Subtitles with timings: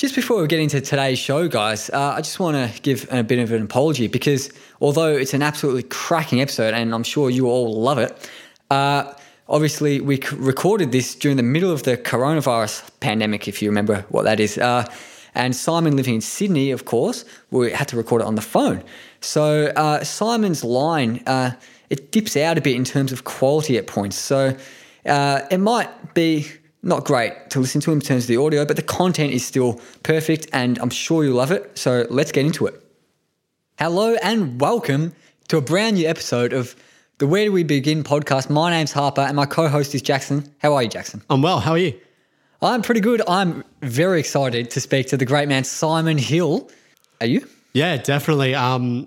[0.00, 3.22] Just before we get into today's show, guys, uh, I just want to give a
[3.22, 7.48] bit of an apology because although it's an absolutely cracking episode and I'm sure you
[7.48, 8.30] all love it,
[8.70, 9.12] uh,
[9.46, 14.22] obviously we recorded this during the middle of the coronavirus pandemic, if you remember what
[14.22, 14.56] that is.
[14.56, 14.90] Uh,
[15.34, 18.82] and Simon living in Sydney, of course, we had to record it on the phone.
[19.20, 21.50] So uh, Simon's line, uh,
[21.90, 24.16] it dips out a bit in terms of quality at points.
[24.16, 24.56] So
[25.04, 26.46] uh, it might be
[26.82, 29.80] not great to listen to in terms of the audio, but the content is still
[30.02, 31.78] perfect and I'm sure you'll love it.
[31.78, 32.82] So let's get into it.
[33.78, 35.14] Hello and welcome
[35.48, 36.74] to a brand new episode of
[37.18, 38.48] the Where Do We Begin podcast.
[38.48, 40.50] My name's Harper and my co host is Jackson.
[40.58, 41.22] How are you, Jackson?
[41.28, 41.60] I'm well.
[41.60, 41.98] How are you?
[42.62, 43.22] I'm pretty good.
[43.28, 46.70] I'm very excited to speak to the great man, Simon Hill.
[47.20, 47.46] Are you?
[47.74, 48.54] Yeah, definitely.
[48.54, 49.06] Um,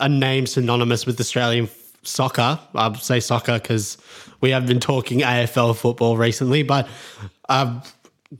[0.00, 1.68] a name synonymous with Australian
[2.04, 2.60] soccer.
[2.74, 3.98] I'll say soccer because
[4.46, 6.86] we have been talking AFL football recently, but
[7.48, 7.82] a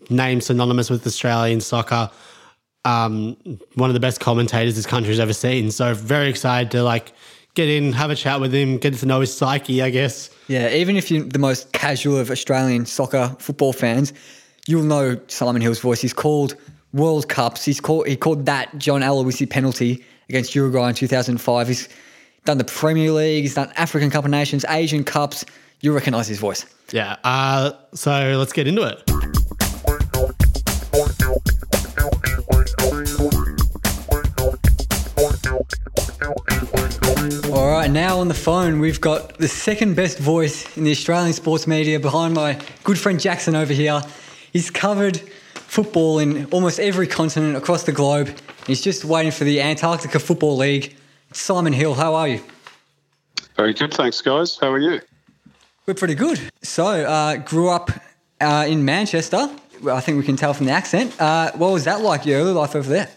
[0.08, 2.08] name synonymous with Australian soccer.
[2.84, 3.36] Um,
[3.74, 5.72] one of the best commentators this country's ever seen.
[5.72, 7.12] So very excited to like
[7.54, 10.30] get in, have a chat with him, get to know his psyche, I guess.
[10.46, 14.12] Yeah, even if you're the most casual of Australian soccer football fans,
[14.68, 16.00] you'll know Simon Hill's voice.
[16.00, 16.54] He's called
[16.92, 17.64] World Cups.
[17.64, 21.66] He's called he called that John Aloisi penalty against Uruguay in 2005.
[21.66, 21.88] He's
[22.44, 23.42] done the Premier League.
[23.42, 25.44] He's done African Cup of Nations, Asian Cups.
[25.80, 26.66] You recognise his voice.
[26.92, 27.16] Yeah.
[27.22, 29.02] Uh, so let's get into it.
[37.52, 41.32] All right, now on the phone, we've got the second best voice in the Australian
[41.32, 44.00] sports media behind my good friend Jackson over here.
[44.52, 45.18] He's covered
[45.54, 48.30] football in almost every continent across the globe.
[48.66, 50.96] He's just waiting for the Antarctica Football League.
[51.32, 52.42] Simon Hill, how are you?
[53.56, 54.58] Very good, thanks, guys.
[54.58, 55.00] How are you?
[55.86, 56.40] We're pretty good.
[56.62, 57.92] So, uh, grew up
[58.40, 59.48] uh, in Manchester.
[59.88, 61.14] I think we can tell from the accent.
[61.20, 63.08] Uh, what was that like, your early life over there?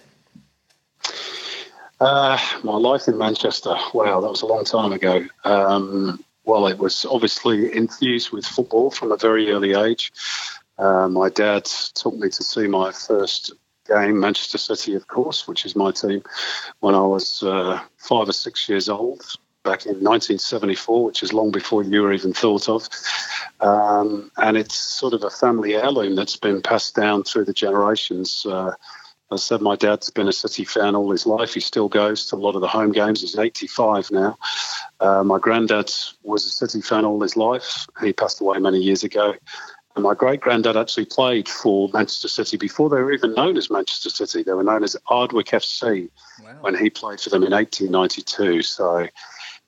[1.99, 3.75] Uh, my life in Manchester.
[3.95, 5.25] Wow, that was a long time ago.
[5.45, 10.11] Um, well, it was obviously infused with football from a very early age.
[10.77, 13.51] Uh, my dad took me to see my first
[13.87, 16.21] game, Manchester City, of course, which is my team,
[16.81, 19.23] when I was uh, five or six years old
[19.63, 22.87] back in 1974, which is long before you were even thought of.
[23.59, 28.45] Um, and it's sort of a family heirloom that's been passed down through the generations.
[28.45, 28.73] Uh,
[29.31, 31.53] I said my dad's been a City fan all his life.
[31.53, 33.21] He still goes to a lot of the home games.
[33.21, 34.37] He's 85 now.
[34.99, 35.91] Uh, my granddad
[36.23, 37.85] was a City fan all his life.
[38.01, 39.35] He passed away many years ago.
[39.95, 43.69] And my great granddad actually played for Manchester City before they were even known as
[43.69, 44.43] Manchester City.
[44.43, 46.09] They were known as Ardwick FC
[46.41, 46.57] wow.
[46.61, 48.61] when he played for them in 1892.
[48.61, 49.07] So,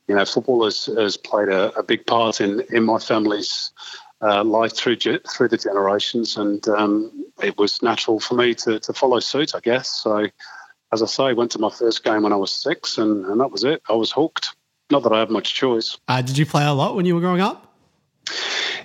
[0.07, 3.71] you know, football has, has played a, a big part in, in my family's
[4.21, 8.93] uh, life through through the generations, and um, it was natural for me to, to
[8.93, 9.89] follow suit, I guess.
[9.89, 10.27] So,
[10.91, 13.51] as I say, went to my first game when I was six, and, and that
[13.51, 13.81] was it.
[13.89, 14.55] I was hooked.
[14.91, 15.97] Not that I had much choice.
[16.07, 17.73] Uh, did you play a lot when you were growing up?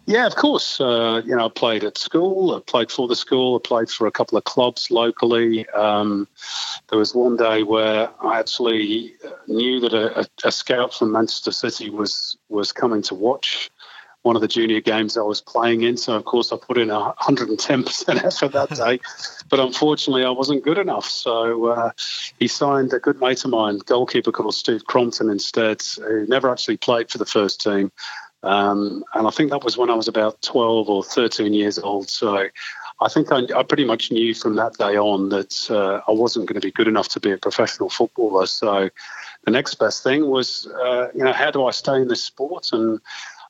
[0.07, 0.81] Yeah, of course.
[0.81, 2.55] Uh, you know, I played at school.
[2.55, 3.57] I played for the school.
[3.57, 5.69] I played for a couple of clubs locally.
[5.71, 6.29] Um,
[6.89, 9.15] there was one day where I actually
[9.49, 13.69] knew that a, a, scout from Manchester City was was coming to watch
[14.23, 15.97] one of the junior games I was playing in.
[15.97, 19.01] So, of course, I put in 110% effort that day.
[19.49, 21.09] but unfortunately, I wasn't good enough.
[21.09, 21.91] So, uh,
[22.41, 26.77] he signed a good mate of mine, goalkeeper called Steve Crompton, instead, who never actually
[26.77, 27.93] played for the first team.
[28.43, 32.09] Um, and I think that was when I was about 12 or 13 years old.
[32.09, 32.49] So,
[33.01, 36.47] I think I, I, pretty much knew from that day on that uh, I wasn't
[36.47, 38.47] going to be good enough to be a professional footballer.
[38.47, 38.89] So
[39.45, 42.71] the next best thing was, uh, you know, how do I stay in this sport?
[42.73, 43.01] And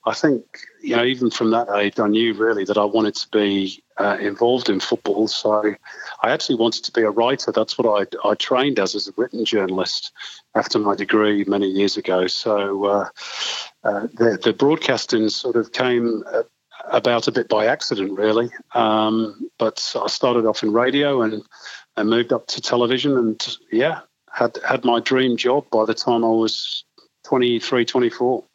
[0.07, 3.27] I think, you know, even from that age, I knew really that I wanted to
[3.29, 5.27] be uh, involved in football.
[5.27, 5.75] So
[6.23, 7.51] I actually wanted to be a writer.
[7.51, 10.13] That's what I, I trained as, as a written journalist
[10.55, 12.27] after my degree many years ago.
[12.27, 13.09] So uh,
[13.83, 16.23] uh, the, the broadcasting sort of came
[16.89, 18.49] about a bit by accident, really.
[18.75, 21.43] Um, but I started off in radio and,
[21.97, 23.99] and moved up to television and, yeah,
[24.31, 26.85] had, had my dream job by the time I was
[27.25, 28.45] 23, 24.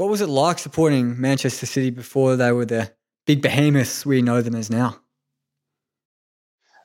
[0.00, 2.90] What was it like supporting Manchester City before they were the
[3.26, 4.96] big behemoths we know them as now?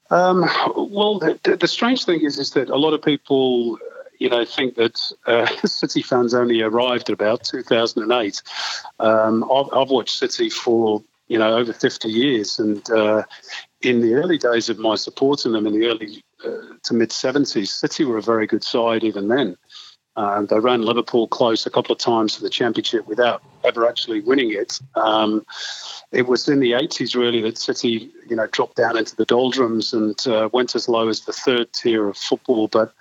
[0.10, 0.42] Um,
[0.76, 3.80] well, the, the, strange thing is, is that a lot of people,
[4.20, 8.44] you know, think that uh, City fans only arrived at about 2008.
[9.00, 13.24] Um, I've, I've, watched City for you know over 50 years, and uh,
[13.80, 17.70] in the early days of my supporting them in the early uh, to mid 70s,
[17.70, 19.56] City were a very good side even then.
[20.18, 24.22] Um, they ran Liverpool close a couple of times for the championship without ever actually
[24.22, 24.80] winning it.
[24.96, 25.46] Um,
[26.12, 29.94] it was in the 80s really that City, you know, dropped down into the doldrums
[29.94, 32.68] and uh, went as low as the third tier of football.
[32.68, 32.94] But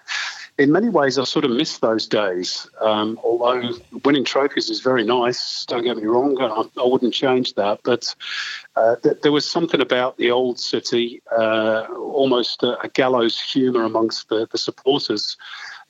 [0.57, 2.69] in many ways, I sort of miss those days.
[2.81, 3.71] Um, although
[4.05, 7.81] winning trophies is very nice, don't get me wrong, I, I wouldn't change that.
[7.83, 8.15] But
[8.77, 13.83] uh, th- there was something about the old city, uh, almost a, a gallows humour
[13.83, 15.37] amongst the, the supporters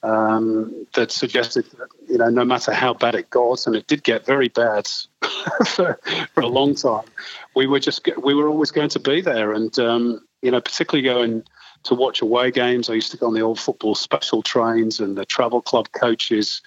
[0.04, 4.04] um, that suggested that, you know, no matter how bad it got, and it did
[4.04, 4.86] get very bad
[5.66, 5.98] for,
[6.34, 7.06] for a long time,
[7.54, 9.52] we were just, we were always going to be there.
[9.52, 11.42] And, um, you know, particularly going
[11.84, 12.90] to watch away games.
[12.90, 16.60] I used to go on the old football special trains and the travel club coaches.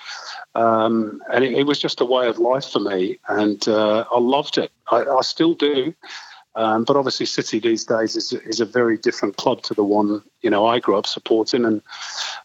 [0.55, 3.19] Um, and it, it, was just a way of life for me.
[3.27, 4.71] And uh, I loved it.
[4.91, 5.93] I, I still do.
[6.57, 10.23] Um, but obviously, City these days is, is a very different club to the one
[10.41, 11.63] you know I grew up supporting.
[11.63, 11.83] And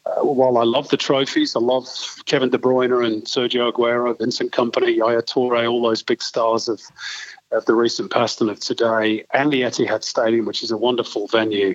[0.04, 1.88] uh, while I love the trophies, I love
[2.26, 6.82] Kevin De Bruyne and Sergio Aguero, Vincent Kompany, Yaya Toure, all those big stars of
[7.52, 11.26] of the recent past and of today, and the Etihad Stadium, which is a wonderful
[11.28, 11.74] venue.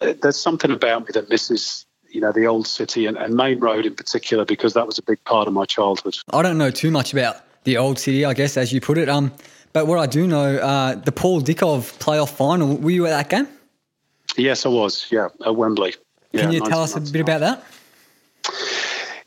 [0.00, 3.58] Uh, there's something about me that misses you know the old city and, and Maine
[3.58, 6.16] Road in particular because that was a big part of my childhood.
[6.32, 9.08] I don't know too much about the old city, I guess, as you put it.
[9.08, 9.32] Um,
[9.72, 13.30] but what I do know, uh, the Paul Dickov playoff final, were you at that
[13.30, 13.48] game?
[14.36, 15.06] Yes, I was.
[15.10, 15.94] Yeah, at Wembley.
[16.34, 17.64] Can you tell us a bit about that?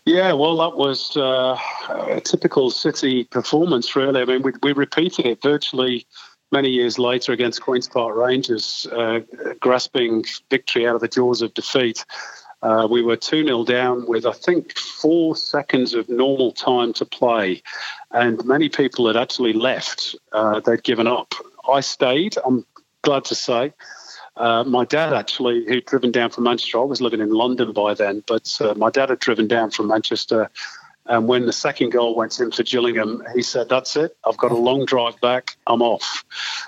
[0.06, 1.57] Yeah, well, that was uh,
[1.89, 4.21] a typical City performance, really.
[4.21, 6.06] I mean, we, we repeated it virtually
[6.51, 9.21] many years later against Queen's Park Rangers, uh,
[9.59, 12.06] grasping victory out of the jaws of defeat.
[12.65, 17.06] Uh, we were 2 0 down with, I think, four seconds of normal time to
[17.06, 17.62] play.
[18.09, 21.35] And many people had actually left, uh, they'd given up.
[21.71, 22.65] I stayed, I'm
[23.03, 23.71] glad to say.
[24.35, 27.94] Uh, my dad actually, who'd driven down from Manchester, I was living in London by
[27.94, 30.50] then, but uh, my dad had driven down from Manchester
[31.07, 34.18] and when the second goal went in for Gillingham, he said, That's it.
[34.25, 35.56] I've got a long drive back.
[35.68, 36.24] I'm off.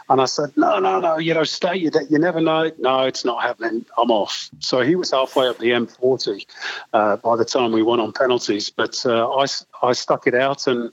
[0.10, 1.18] And I said, No, no, no.
[1.18, 1.76] You know, stay.
[1.76, 2.72] You, you never know.
[2.78, 3.86] No, it's not happening.
[3.98, 4.50] I'm off.
[4.60, 6.46] So he was halfway up the M40
[6.94, 8.70] uh, by the time we won on penalties.
[8.70, 9.46] But uh, I,
[9.82, 10.68] I stuck it out.
[10.68, 10.92] And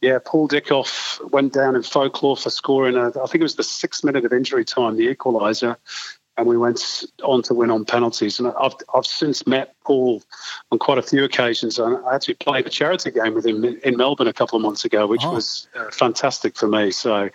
[0.00, 3.62] yeah, Paul Dickov went down in folklore for scoring, a, I think it was the
[3.62, 5.76] sixth minute of injury time, the equaliser
[6.36, 8.38] and we went on to win on penalties.
[8.38, 10.22] And I've, I've since met Paul
[10.70, 11.78] on quite a few occasions.
[11.78, 14.84] And I actually played a charity game with him in Melbourne a couple of months
[14.84, 15.34] ago, which oh.
[15.34, 16.90] was uh, fantastic for me.
[16.90, 17.28] So,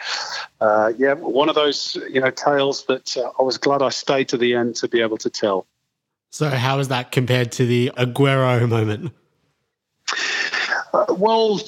[0.61, 4.29] uh, yeah, one of those you know tales that uh, I was glad I stayed
[4.29, 5.67] to the end to be able to tell.
[6.31, 9.13] So, how is that compared to the Aguero moment?
[10.93, 11.61] Uh, well.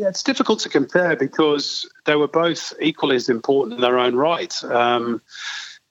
[0.00, 4.14] Yeah, it's difficult to compare because they were both equally as important in their own
[4.14, 4.54] right.
[4.62, 5.20] Um,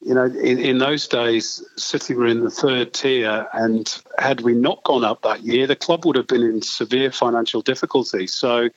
[0.07, 4.53] you know, in, in those days, City were in the third tier, and had we
[4.53, 8.25] not gone up that year, the club would have been in severe financial difficulty.
[8.25, 8.69] So,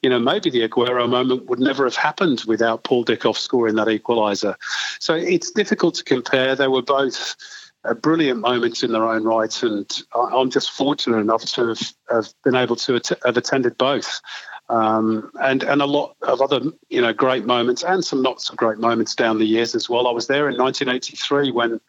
[0.00, 3.88] you know, maybe the Aguero moment would never have happened without Paul Dickov scoring that
[3.88, 4.54] equaliser.
[4.98, 6.56] So it's difficult to compare.
[6.56, 7.36] They were both
[7.84, 12.32] uh, brilliant moments in their own right, and I'm just fortunate enough to have, have
[12.44, 14.22] been able to att- have attended both
[14.68, 18.54] um, and and a lot of other you know great moments and some not so
[18.54, 20.06] great moments down the years as well.
[20.06, 21.80] I was there in 1983 when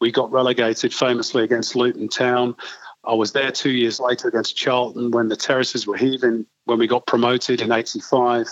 [0.00, 2.56] we got relegated famously against Luton Town.
[3.04, 6.86] I was there two years later against Charlton when the terraces were heaving when we
[6.86, 8.46] got promoted in 85.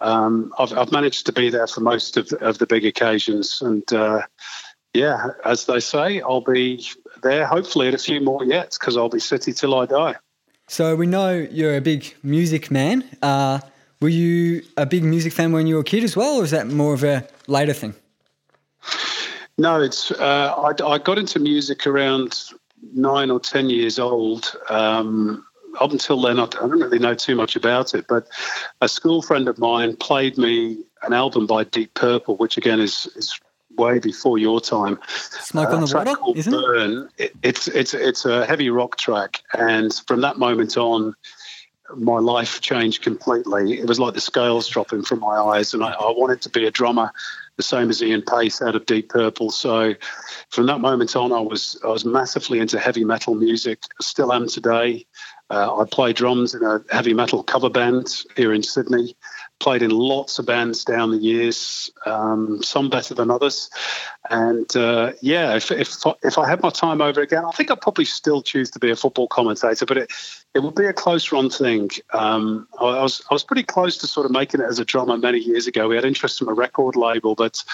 [0.00, 3.62] Um, I've, I've, managed to be there for most of, of the big occasions.
[3.62, 4.22] And uh,
[4.92, 6.84] yeah, as they say, I'll be
[7.22, 10.16] there hopefully at a few more yet because I'll be City till I die.
[10.68, 13.04] So we know you're a big music man.
[13.22, 13.60] Uh,
[14.00, 16.50] were you a big music fan when you were a kid as well, or is
[16.50, 17.94] that more of a later thing?
[19.58, 20.10] No, it's.
[20.10, 22.52] Uh, I, I, got into music around
[22.92, 24.54] nine or ten years old.
[24.68, 25.46] Um,
[25.80, 28.06] up until then, I don't really know too much about it.
[28.08, 28.26] But
[28.80, 33.06] a school friend of mine played me an album by Deep Purple, which again is
[33.16, 33.38] is
[33.76, 34.98] way before your time.
[35.08, 37.08] Smoke on the water, isn't Burn.
[37.18, 37.34] it?
[37.42, 41.14] It's it's it's a heavy rock track, and from that moment on,
[41.94, 43.78] my life changed completely.
[43.78, 46.66] It was like the scales dropping from my eyes, and I, I wanted to be
[46.66, 47.12] a drummer,
[47.56, 49.50] the same as Ian Paice out of Deep Purple.
[49.50, 49.94] So,
[50.50, 53.82] from that moment on, I was I was massively into heavy metal music.
[54.00, 55.06] Still am today.
[55.48, 59.16] Uh, I play drums in a heavy metal cover band here in Sydney.
[59.58, 63.70] Played in lots of bands down the years, um, some better than others.
[64.30, 67.80] And uh, yeah, if, if if I had my time over again, I think I'd
[67.80, 69.86] probably still choose to be a football commentator.
[69.86, 70.12] But it
[70.54, 71.90] it would be a close run thing.
[72.12, 74.84] Um, I, I, was I was pretty close to sort of making it as a
[74.84, 75.88] drummer many years ago.
[75.88, 77.64] We had interest from a record label, but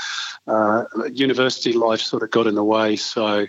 [0.47, 2.97] uh, university life sort of got in the way.
[2.97, 3.47] So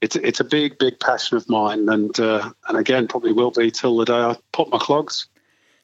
[0.00, 3.70] it's it's a big, big passion of mine, and uh, and again probably will be
[3.70, 5.28] till the day I pop my clogs.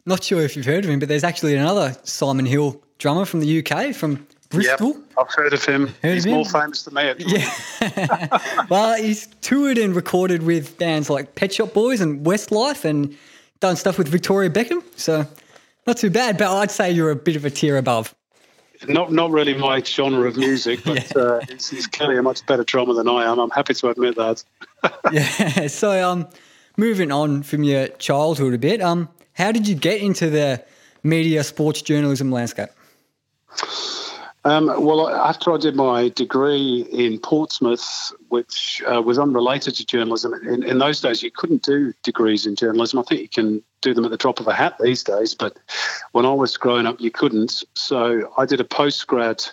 [0.05, 3.41] Not sure if you've heard of him, but there's actually another Simon Hill drummer from
[3.41, 4.89] the UK, from Bristol.
[4.89, 5.95] Yep, I've heard of him.
[6.03, 6.37] Heard He's of him?
[6.37, 7.03] more famous than me.
[7.03, 7.39] Actually.
[7.39, 8.65] Yeah.
[8.71, 13.17] well, he's toured and recorded with bands like Pet Shop Boys and Westlife and
[13.61, 14.83] done stuff with Victoria Beckham.
[14.97, 15.27] So
[15.87, 18.15] not too bad, but I'd say you're a bit of a tier above.
[18.89, 22.65] Not not really my genre of music, but uh, he's, he's clearly a much better
[22.65, 23.39] drummer than I am.
[23.39, 24.45] I'm happy to admit that.
[25.13, 25.69] yeah.
[25.69, 26.29] So um,
[26.77, 30.63] moving on from your childhood a bit, um, how did you get into the
[31.03, 32.71] media sports journalism landscape?
[34.45, 40.35] Um, well, after I did my degree in Portsmouth, which uh, was unrelated to journalism,
[40.35, 42.99] in, in, those days you couldn't do degrees in journalism.
[42.99, 45.57] I think you can do them at the drop of a hat these days, but
[46.11, 47.63] when I was growing up, you couldn't.
[47.75, 49.49] So I did a postgrad.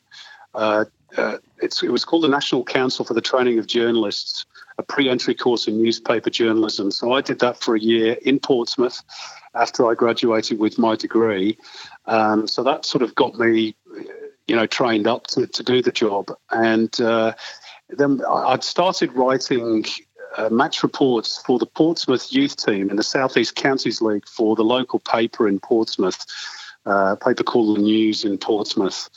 [0.55, 0.85] Uh,
[1.17, 4.45] uh, it was called the National Council for the Training of Journalists,
[4.79, 6.89] a pre-entry course in newspaper journalism.
[6.89, 9.03] So I did that for a year in Portsmouth
[9.59, 11.57] after I graduated with my degree.
[12.05, 13.75] Um, so that sort of got me
[14.49, 16.31] you know, trained up to, to do the job.
[16.49, 17.33] And uh,
[17.89, 19.85] then I'd started writing
[20.35, 24.63] uh, match reports for the Portsmouth youth team in the Southeast Counties League for the
[24.63, 26.25] local paper in Portsmouth,
[26.87, 29.09] uh, paper called The News in Portsmouth.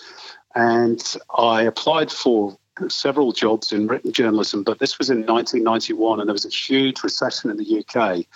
[0.54, 1.02] And
[1.34, 2.58] I applied for
[2.88, 7.02] several jobs in written journalism, but this was in 1991 and there was a huge
[7.02, 8.26] recession in the UK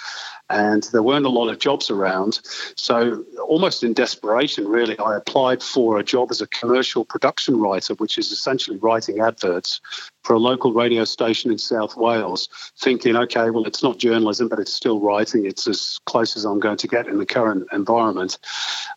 [0.50, 2.40] and there weren't a lot of jobs around.
[2.76, 7.94] So, almost in desperation, really, I applied for a job as a commercial production writer,
[7.94, 9.80] which is essentially writing adverts
[10.22, 12.48] for a local radio station in South Wales,
[12.78, 15.46] thinking, okay, well, it's not journalism, but it's still writing.
[15.46, 18.38] It's as close as I'm going to get in the current environment.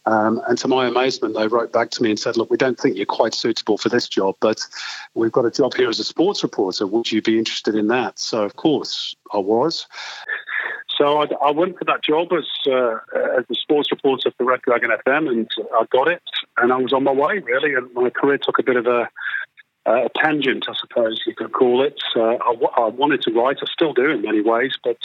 [0.06, 2.80] Um, and to my amazement, they wrote back to me and said, look, we don't
[2.80, 4.60] think you're quite suitable for this job, but
[5.14, 6.88] we've got a job here as a sports reporter.
[6.88, 8.18] Would you be interested in that?
[8.18, 9.86] So, of course, I was.
[11.00, 12.98] So I, I, went for that job as uh,
[13.40, 16.22] as the sports reporter for Red Dragon FM, and I got it,
[16.58, 17.74] and I was on my way really.
[17.74, 19.08] And my career took a bit of a,
[19.86, 21.98] a tangent, I suppose you could call it.
[22.18, 24.98] Uh, I, I, wanted to write, I still do in many ways, but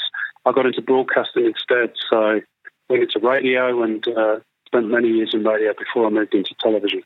[0.44, 1.92] I got into broadcasting instead.
[2.10, 2.40] So
[2.88, 7.02] went into radio and uh, spent many years in radio before I moved into television.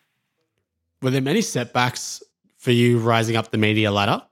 [1.02, 2.22] Were there many setbacks
[2.56, 4.22] for you rising up the media ladder?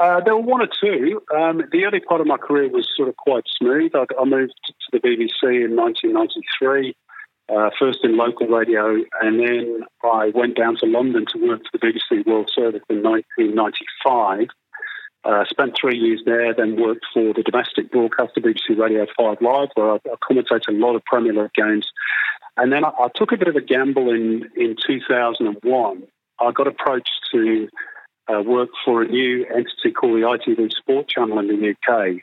[0.00, 1.20] Uh, there were one or two.
[1.36, 3.92] Um, the early part of my career was sort of quite smooth.
[3.94, 6.96] I, I moved to the BBC in 1993,
[7.50, 11.76] uh, first in local radio, and then I went down to London to work for
[11.78, 14.48] the BBC World Service in 1995.
[15.22, 19.68] Uh, spent three years there, then worked for the domestic broadcaster BBC Radio 5 Live,
[19.74, 21.86] where I, I commentated a lot of Premier League games.
[22.56, 26.02] And then I, I took a bit of a gamble in, in 2001.
[26.40, 27.68] I got approached to
[28.30, 32.22] uh, work for a new entity called the ITV Sport Channel in the UK.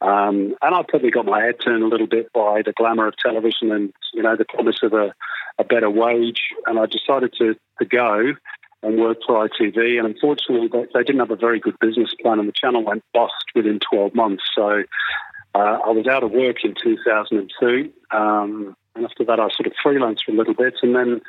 [0.00, 3.16] Um, and I probably got my head turned a little bit by the glamour of
[3.16, 5.14] television and you know the promise of a,
[5.58, 6.40] a better wage.
[6.66, 8.34] And I decided to, to go
[8.82, 9.98] and work for ITV.
[9.98, 13.04] And unfortunately, they, they, didn't have a very good business plan, and the channel went
[13.14, 14.42] bust within 12 months.
[14.56, 14.82] So
[15.54, 17.92] uh, I was out of work in 2002.
[18.10, 20.74] Um, and after that, I sort of freelanced for a little bit.
[20.82, 21.20] And then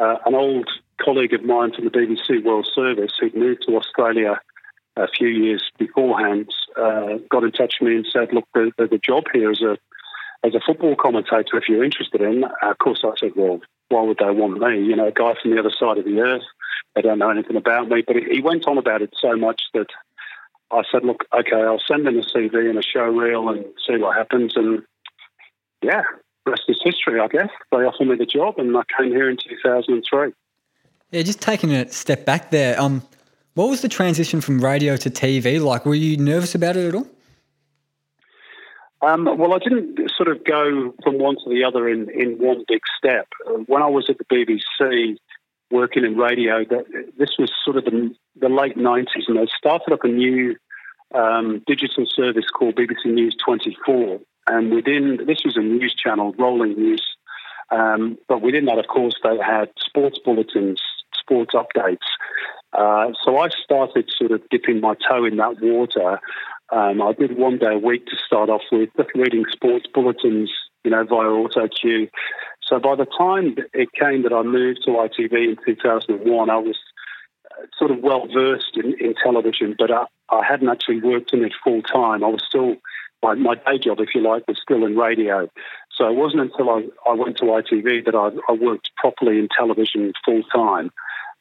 [0.00, 0.68] uh, an old
[1.00, 4.40] colleague of mine from the BBC World Service who'd moved to Australia
[4.96, 8.98] a few years beforehand uh, got in touch with me and said, "Look, there's a
[8.98, 9.78] job here as a
[10.42, 14.02] as a football commentator if you're interested in." Uh, of course, I said, "Well, why
[14.02, 14.82] would they want me?
[14.82, 16.42] You know, a guy from the other side of the earth.
[16.94, 19.88] They don't know anything about me." But he went on about it so much that
[20.70, 23.96] I said, "Look, okay, I'll send in a CV and a show reel and see
[23.96, 24.82] what happens." And
[25.82, 26.02] yeah,
[26.46, 27.50] rest is history, I guess.
[27.70, 30.32] They offered me the job, and I came here in 2003.
[31.10, 32.80] Yeah, just taking a step back there.
[32.80, 33.02] Um,
[33.54, 35.84] what was the transition from radio to TV like?
[35.84, 37.08] Were you nervous about it at all?
[39.02, 42.64] Um, well, I didn't sort of go from one to the other in, in one
[42.68, 43.28] big step.
[43.66, 45.16] When I was at the BBC
[45.70, 46.84] working in radio, that
[47.18, 50.54] this was sort of the, the late 90s, and they started up a new
[51.14, 54.20] um, digital service called BBC News 24.
[54.46, 57.02] And within, this was a news channel, rolling news.
[57.70, 60.80] Um, but within that, of course, they had sports bulletins,
[61.18, 61.98] sports updates.
[62.72, 66.20] Uh, so I started sort of dipping my toe in that water.
[66.72, 70.50] Um, I did one day a week to start off with, just reading sports bulletins,
[70.84, 72.08] you know, via auto cue.
[72.62, 76.78] So by the time it came that I moved to ITV in 2001, I was
[77.50, 81.44] uh, sort of well versed in, in television, but I, I hadn't actually worked in
[81.44, 82.22] it full time.
[82.22, 82.76] I was still
[83.22, 85.48] my, my day job, if you like, was still in radio.
[85.92, 89.48] So it wasn't until I, I went to ITV that I, I worked properly in
[89.56, 90.90] television full time.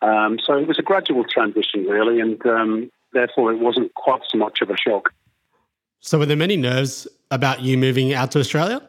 [0.01, 4.37] Um, so it was a gradual transition, really, and um, therefore it wasn't quite so
[4.37, 5.13] much of a shock.
[6.01, 8.81] So, were there many nerves about you moving out to Australia?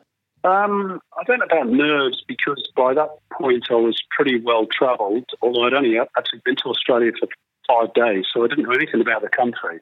[0.45, 5.25] Um, I don't know about nerves because by that point I was pretty well travelled,
[5.43, 7.29] although I'd only actually been to Australia for
[7.67, 9.81] five days, so I didn't know anything about the country.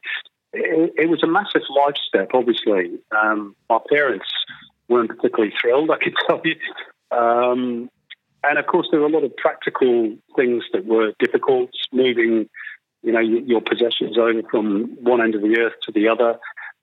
[0.52, 2.98] It, it was a massive life step, obviously.
[3.16, 4.26] Um, my parents
[4.88, 6.56] weren't particularly thrilled, I can tell you.
[7.16, 7.90] Um,
[8.44, 12.48] and of course, there were a lot of practical things that were difficult, moving,
[13.02, 16.38] you know, your possessions over from one end of the earth to the other.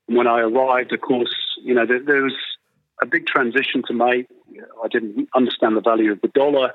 [0.07, 2.36] When I arrived, of course, you know, there, there was
[3.01, 4.27] a big transition to make.
[4.84, 6.74] I didn't understand the value of the dollar.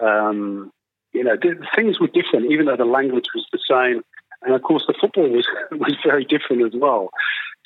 [0.00, 0.72] Um,
[1.12, 1.36] you know,
[1.76, 4.02] things were different, even though the language was the same.
[4.44, 7.10] And of course, the football was was very different as well.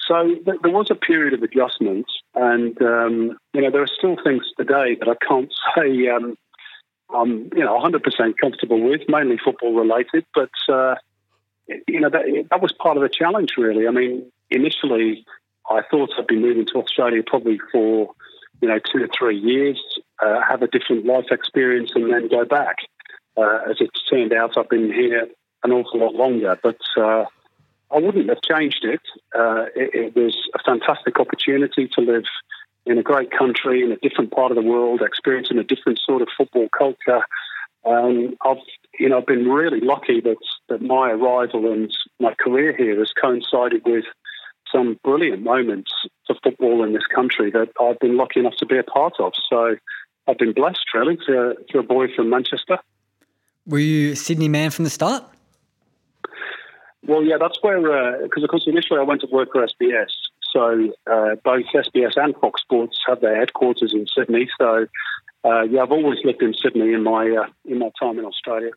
[0.07, 4.17] So th- there was a period of adjustment, and um, you know, there are still
[4.23, 6.37] things today that I can't say um,
[7.15, 8.03] I'm you know 100%
[8.41, 10.25] comfortable with, mainly football related.
[10.35, 10.97] But uh,
[11.89, 13.89] you know, that, that was part of the challenge, really.
[13.89, 15.25] I mean, initially
[15.69, 18.13] I thought I'd be moving to Australia probably for,
[18.61, 19.81] you know, two or three years,
[20.25, 22.77] uh, have a different life experience, and then go back.
[23.37, 25.27] Uh, as it turned out, I've been here
[25.67, 27.25] an awful lot longer, but uh,
[27.91, 29.01] I wouldn't have changed it.
[29.35, 29.95] Uh, it.
[29.95, 30.17] it.
[30.17, 32.25] was a fantastic opportunity to live
[32.85, 36.23] in a great country in a different part of the world, experiencing a different sort
[36.23, 37.23] of football culture.
[37.85, 38.59] Um, I've,
[38.99, 40.37] you know, I've been really lucky that
[40.69, 44.05] that my arrival and my career here has coincided with
[44.73, 45.93] some brilliant moments
[46.27, 49.33] for football in this country that I've been lucky enough to be a part of.
[49.49, 49.77] So
[50.27, 52.79] I've been blessed, really, to, to a boy from Manchester.
[53.65, 55.25] Were you a Sydney man from the start?
[57.07, 57.81] Well, yeah, that's where,
[58.23, 60.11] because uh, of course, initially I went to work for SBS.
[60.53, 64.49] So uh, both SBS and Fox Sports have their headquarters in Sydney.
[64.59, 64.87] So
[65.45, 68.71] uh, yeah, I've always lived in Sydney in my uh, in my time in Australia.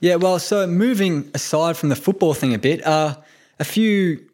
[0.00, 3.16] Yeah, well, so moving aside from the football thing a bit, uh,
[3.58, 4.24] a few,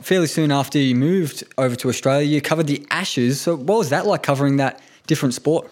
[0.00, 3.40] fairly soon after you moved over to Australia, you covered the Ashes.
[3.40, 5.68] So, what was that like covering that different sport?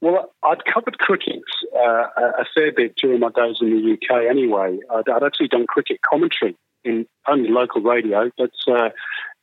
[0.00, 1.42] Well, I'd covered cricket
[1.74, 4.78] uh, a fair bit during my days in the UK anyway.
[4.90, 8.90] I'd, I'd actually done cricket commentary in only local radio, but uh,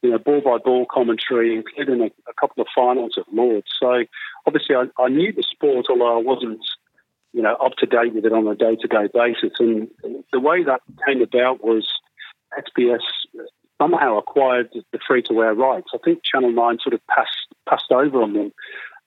[0.01, 3.67] you know, ball by ball commentary, including a, a, couple of finals at Lords.
[3.79, 4.03] So
[4.45, 6.63] obviously, I, I, knew the sport, although I wasn't
[7.33, 9.53] you know, up to date with it on a day to day basis.
[9.59, 9.89] And
[10.31, 11.89] the way that came about was
[12.57, 13.01] SBS
[13.81, 15.87] somehow acquired the free to air rights.
[15.93, 18.53] I think Channel 9 sort of passed, passed over on them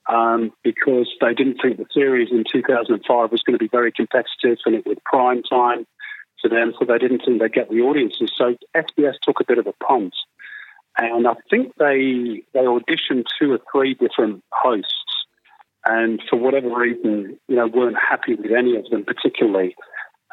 [0.09, 4.59] um, because they didn't think the series in 2005 was going to be very competitive
[4.65, 5.87] and it was prime time
[6.41, 8.33] for them, so they didn't think they'd get the audiences.
[8.37, 10.15] So SBS took a bit of a punt.
[10.99, 15.27] And I think they they auditioned two or three different hosts
[15.85, 19.77] and for whatever reason, you know, weren't happy with any of them particularly.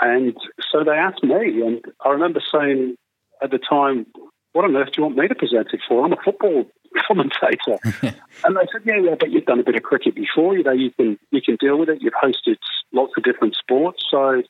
[0.01, 0.35] And
[0.71, 2.95] so they asked me, and I remember saying
[3.41, 4.07] at the time,
[4.53, 6.03] "What on earth do you want me to present it for?
[6.03, 6.65] I'm a football
[7.05, 7.77] commentator."
[8.43, 10.57] and they said, "Yeah, yeah, but you've done a bit of cricket before.
[10.57, 12.01] You know, you can you can deal with it.
[12.01, 12.57] You've hosted
[12.91, 14.43] lots of different sports." So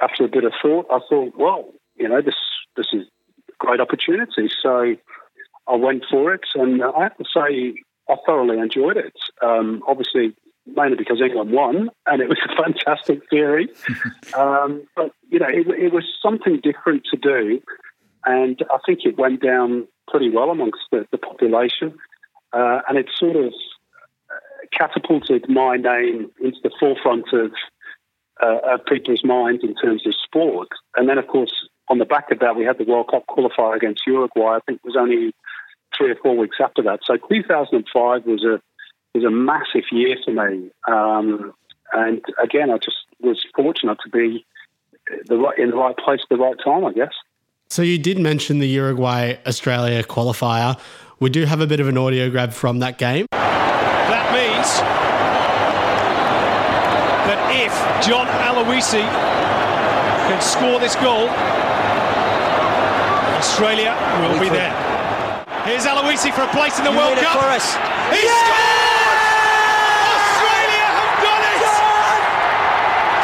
[0.00, 2.36] after a bit of thought, I thought, "Well, you know, this
[2.76, 3.06] this is
[3.48, 4.96] a great opportunity." So
[5.68, 7.74] I went for it, and I have to say,
[8.08, 9.14] I thoroughly enjoyed it.
[9.42, 10.34] Um, obviously,
[10.66, 13.68] mainly because England won, and it was a fantastic series.
[14.36, 17.60] um, but you know, it, it, was something different to do,
[18.24, 21.94] and I think it went down pretty well amongst the, the population,
[22.52, 23.52] uh, and it sort of
[24.72, 27.52] catapulted my name into the forefront of,
[28.42, 30.68] uh, of people's minds in terms of sport.
[30.96, 31.52] And then, of course,
[31.88, 34.56] on the back of that, we had the World Cup qualifier against Uruguay.
[34.56, 35.32] I think it was only
[35.96, 37.00] three or four weeks after that.
[37.04, 38.60] So 2005 was a
[39.14, 40.70] was a massive year for me.
[40.86, 41.54] Um,
[41.92, 44.44] and again, I just was fortunate to be
[45.26, 47.14] the right, in the right place at the right time, I guess.
[47.70, 50.80] So you did mention the Uruguay Australia qualifier.
[51.20, 53.26] We do have a bit of an audio grab from that game.
[53.30, 54.80] That means
[57.28, 57.70] that if
[58.06, 59.04] John Aloisi
[60.26, 61.28] can score this goal,
[63.36, 64.72] Australia will be there.
[65.64, 67.38] Here's Aloisi for a place in the you World Cup.
[67.38, 67.74] For us.
[68.08, 68.32] He yeah!
[68.48, 69.20] scored!
[70.16, 71.62] Australia have done it!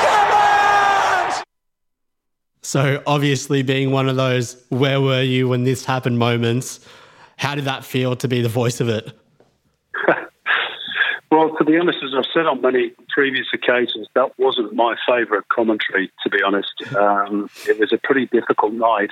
[0.04, 1.42] Come on!
[2.64, 6.80] So obviously being one of those where were you when this happened moments,
[7.36, 9.12] how did that feel to be the voice of it?
[11.30, 15.46] well, to be honest, as I've said on many previous occasions, that wasn't my favourite
[15.50, 16.72] commentary, to be honest.
[16.96, 19.10] Um, it was a pretty difficult night.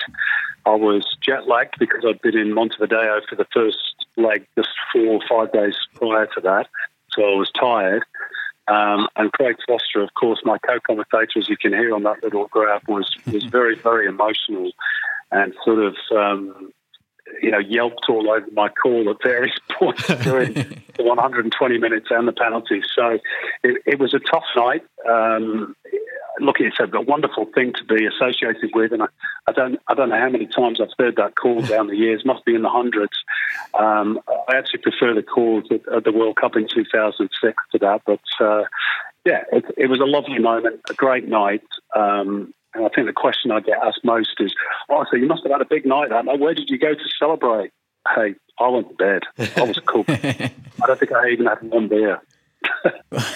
[0.65, 5.07] I was jet lagged because I'd been in Montevideo for the first leg just four
[5.07, 6.69] or five days prior to that.
[7.11, 8.03] So I was tired.
[8.69, 12.47] Um, and Craig Foster, of course, my co-commentator, as you can hear on that little
[12.49, 14.71] graph, was was very, very emotional
[15.31, 16.73] and sort of um,
[17.41, 20.53] you know, yelped all over my call at various points during
[20.97, 22.85] the 120 minutes and the penalties.
[22.95, 23.19] So
[23.63, 24.85] it, it was a tough night.
[25.09, 25.75] Um,
[26.41, 29.07] look, it's a, a, wonderful thing to be associated with, and I,
[29.47, 32.25] I, don't, I don't know how many times I've heard that call down the years.
[32.25, 33.13] Must be in the hundreds.
[33.79, 38.03] Um, I actually prefer the calls at, at, the World Cup in 2006 to that,
[38.07, 38.65] but uh,
[39.25, 41.63] yeah, it, it, was a lovely moment, a great night.
[41.95, 44.55] Um, and I think the question I get asked most is,
[44.89, 46.39] "Oh, so you must have had a big night that night.
[46.39, 47.73] Where did you go to celebrate?"
[48.15, 49.23] Hey, I went to bed.
[49.57, 50.05] I was cool.
[50.09, 50.51] I
[50.87, 52.21] don't think I even had one beer.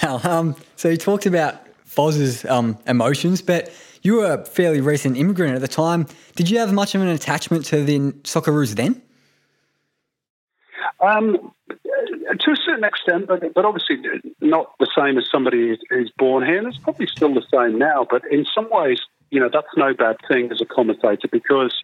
[0.02, 1.54] well, um, so you talked about
[1.86, 3.72] Foz's um, emotions, but
[4.02, 6.06] you were a fairly recent immigrant at the time.
[6.34, 9.02] Did you have much of an attachment to the Socceroos then?
[11.00, 13.98] Um, to a certain extent, but, but obviously
[14.40, 16.58] not the same as somebody who's born here.
[16.58, 19.94] And it's probably still the same now, but in some ways, you know, that's no
[19.94, 21.74] bad thing as a commentator because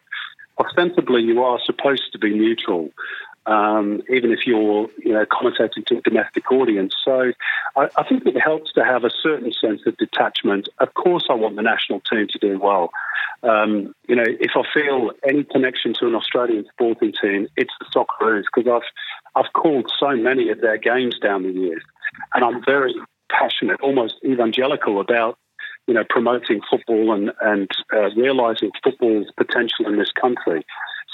[0.58, 2.90] ostensibly you are supposed to be neutral,
[3.46, 6.94] um, even if you're, you know, commentating to a domestic audience.
[7.04, 7.32] So
[7.76, 10.68] I, I, think it helps to have a certain sense of detachment.
[10.78, 12.90] Of course, I want the national team to do well.
[13.42, 17.86] Um, you know, if I feel any connection to an Australian sporting team, it's the
[17.86, 18.88] Socceroos because I've
[19.44, 21.82] I've called so many of their games down the years,
[22.34, 22.94] and I'm very
[23.28, 25.38] passionate, almost evangelical about
[25.86, 30.64] you know, promoting football and, and uh, realising football's potential in this country.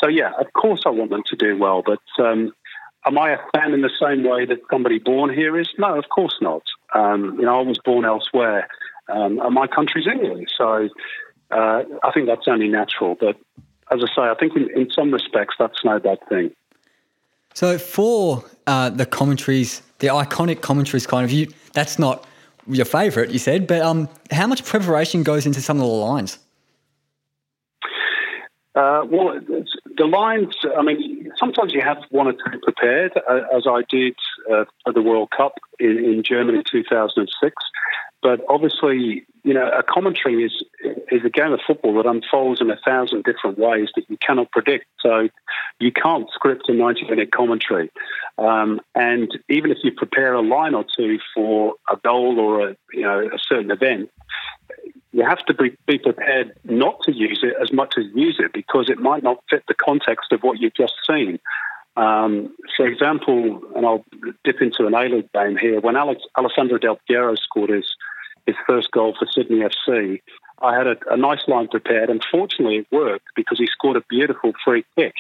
[0.02, 2.52] So, yeah, of course I want them to do well, but um,
[3.07, 5.68] am I a fan in the same way that somebody born here is?
[5.78, 6.62] No, of course not.
[6.94, 8.68] Um, you know, I was born elsewhere,
[9.09, 10.88] um, and my country's England, so
[11.50, 13.16] uh, I think that's only natural.
[13.18, 13.37] But
[13.90, 16.52] as I say, I think in, in some respects that's no bad thing.
[17.54, 22.26] So for uh, the commentaries, the iconic commentaries kind of you, that's not
[22.68, 26.38] your favourite, you said, but um, how much preparation goes into some of the lines?
[28.74, 29.40] Uh, well,
[29.96, 34.14] the lines, I mean, sometimes you have one or two prepared, uh, as I did
[34.50, 37.54] uh, for the World Cup in, in Germany 2006.
[38.22, 40.64] But obviously, you know, a commentary is
[41.11, 44.50] is a game of football that unfolds in a thousand different ways that you cannot
[44.50, 44.87] predict.
[45.00, 45.28] So
[45.78, 47.90] you can't script a ninety minute commentary.
[48.37, 52.76] Um, and even if you prepare a line or two for a goal or a
[52.92, 54.11] you know a certain event,
[55.12, 58.52] you have to be, be prepared not to use it as much as use it
[58.52, 61.38] because it might not fit the context of what you've just seen.
[61.96, 64.04] Um, for example, and I'll
[64.44, 67.96] dip into an A-League game here, when Alex, Alessandro Del Piero scored his,
[68.48, 70.20] his first goal for Sydney FC,
[70.61, 72.08] I had a, a nice line prepared.
[72.08, 75.14] Unfortunately, it worked because he scored a beautiful free kick.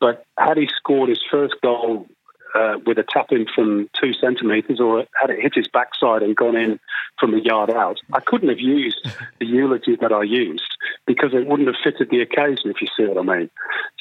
[0.00, 2.06] But had he scored his first goal
[2.54, 6.36] uh, with a tap in from two centimetres or had it hit his backside and
[6.36, 6.80] gone in
[7.18, 9.06] from a yard out, I couldn't have used
[9.38, 13.06] the eulogy that I used because it wouldn't have fitted the occasion, if you see
[13.06, 13.50] what I mean.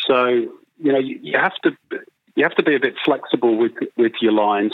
[0.08, 0.26] So,
[0.80, 1.78] you know, you, you have to
[2.36, 4.74] you have to be a bit flexible with with your lines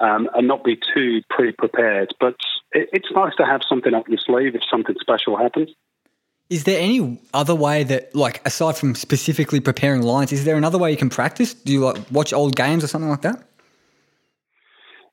[0.00, 2.14] um, and not be too pre-prepared.
[2.20, 2.36] But
[2.72, 5.70] it, it's nice to have something up your sleeve if something special happens.
[6.50, 10.76] Is there any other way that, like, aside from specifically preparing lines, is there another
[10.76, 11.54] way you can practice?
[11.54, 13.42] Do you like watch old games or something like that?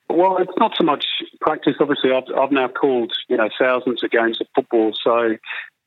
[0.09, 1.05] Well, it's not so much
[1.39, 1.75] practice.
[1.79, 5.37] Obviously, I've, I've now called you know thousands of games of football, so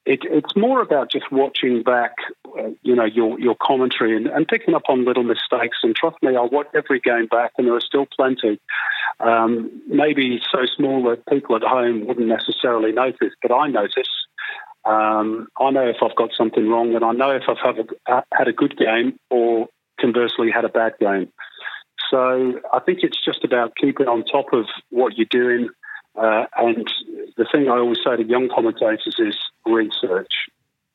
[0.06, 2.16] it, it's more about just watching back,
[2.58, 5.78] uh, you know, your your commentary and, and, picking up on little mistakes.
[5.82, 8.60] And trust me, I'll watch every game back, and there are still plenty.
[9.20, 14.08] Um, maybe so small that people at home wouldn't necessarily notice, but I notice.
[14.84, 18.20] Um, I know if I've got something wrong, and I know if I've a, uh,
[18.34, 21.32] had a good game or conversely had a bad game.
[22.10, 25.70] So I think it's just about keeping on top of what you're doing.
[26.16, 26.86] Uh, and
[27.36, 30.32] the thing I always say to young commentators is research.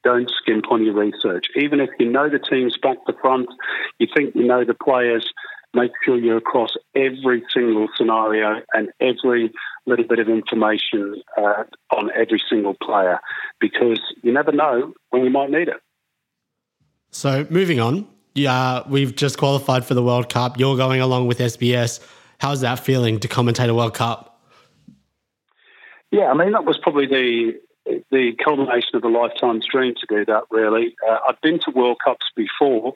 [0.04, 1.48] Don't skimp on your research.
[1.56, 3.50] Even if you know the teams back to front,
[3.98, 5.30] you think you know the players,
[5.74, 9.52] make sure you're across every single scenario and every
[9.86, 13.20] little bit of information uh, on every single player
[13.60, 15.82] because you never know when you might need it.
[17.12, 20.60] So, moving on, yeah, we've just qualified for the World Cup.
[20.60, 22.00] You're going along with SBS.
[22.40, 24.29] How's that feeling to commentate a World Cup?
[26.12, 27.60] Yeah, I mean that was probably the
[28.12, 30.44] the culmination of a lifetime's dream to do that.
[30.50, 32.94] Really, uh, I've been to World Cups before.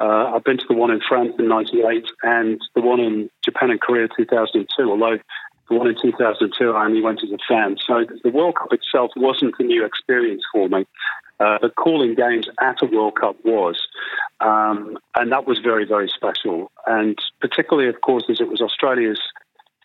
[0.00, 3.70] Uh, I've been to the one in France in '98 and the one in Japan
[3.70, 4.90] and Korea 2002.
[4.90, 5.18] Although
[5.68, 9.10] the one in 2002 I only went as a fan, so the World Cup itself
[9.16, 10.86] wasn't a new experience for me.
[11.40, 13.88] Uh, but calling games at a World Cup was,
[14.40, 16.70] um, and that was very, very special.
[16.86, 19.20] And particularly, of course, as it was Australia's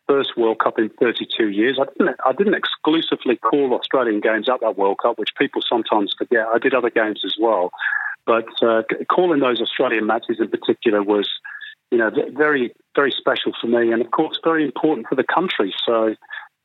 [0.10, 1.78] first World Cup in 32 years.
[1.80, 6.16] I didn't, I didn't exclusively call Australian games at that World Cup, which people sometimes
[6.18, 6.48] forget.
[6.52, 7.70] I did other games as well.
[8.26, 11.30] But uh, calling those Australian matches in particular was,
[11.92, 15.74] you know, very, very special for me, and of course, very important for the country.
[15.86, 16.16] So,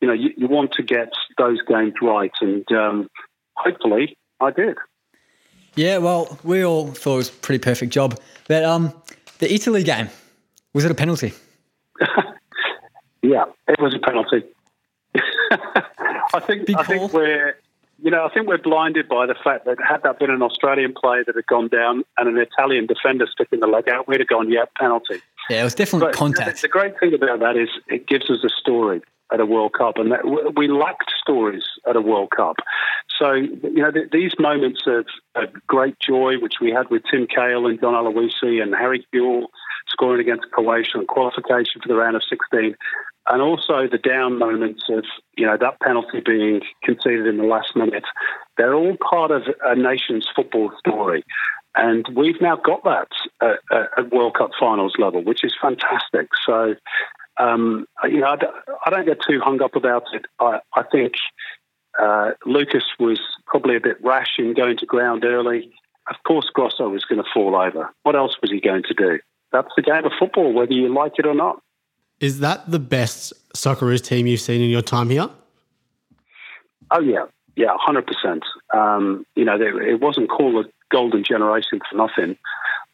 [0.00, 3.08] you know, you, you want to get those games right, and um,
[3.56, 4.78] hopefully, I did.
[5.74, 8.18] Yeah, well, we all thought it was a pretty perfect job.
[8.48, 8.92] But um,
[9.38, 10.08] the Italy game,
[10.72, 11.34] was it a penalty?
[13.24, 14.44] yeah, it was a penalty.
[16.34, 17.56] I think I think we're
[18.02, 20.92] you know I think we're blinded by the fact that had that been an Australian
[20.92, 24.28] player that had gone down and an Italian defender sticking the leg out, we'd have
[24.28, 25.22] gone, yeah, penalty.
[25.48, 26.62] Yeah, it was definitely but contact.
[26.62, 29.96] The great thing about that is it gives us a story at a World Cup,
[29.96, 32.56] and that, we lacked stories at a World Cup.
[33.18, 37.26] So, you know, th- these moments of, of, great joy, which we had with Tim
[37.26, 39.46] Cahill and John Aloisi and Harry Kewell
[39.88, 42.74] scoring against Croatia and qualification for the round of 16,
[43.26, 45.04] and also the down moments of,
[45.36, 48.04] you know, that penalty being conceded in the last minute,
[48.56, 51.24] they're all part of a nation's football story.
[51.76, 53.08] And we've now got that
[53.40, 56.28] at, at World Cup finals level, which is fantastic.
[56.46, 56.74] So,
[57.38, 58.36] um, you know,
[58.86, 60.26] I don't get too hung up about it.
[60.38, 61.14] I, I think
[62.00, 65.70] uh, Lucas was probably a bit rash in going to ground early.
[66.08, 67.90] Of course, Grosso was going to fall over.
[68.02, 69.18] What else was he going to do?
[69.54, 71.62] That's the game of football, whether you like it or not.
[72.18, 75.30] Is that the best Socceroos team you've seen in your time here?
[76.90, 78.44] Oh yeah, yeah, hundred um, percent.
[79.36, 82.36] You know, it wasn't called a golden generation for nothing.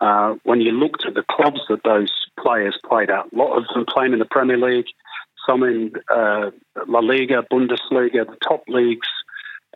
[0.02, 3.64] Uh, when you looked at the clubs that those players played at, a lot of
[3.74, 4.86] them playing in the Premier League,
[5.46, 6.50] some in uh,
[6.86, 9.08] La Liga, Bundesliga, the top leagues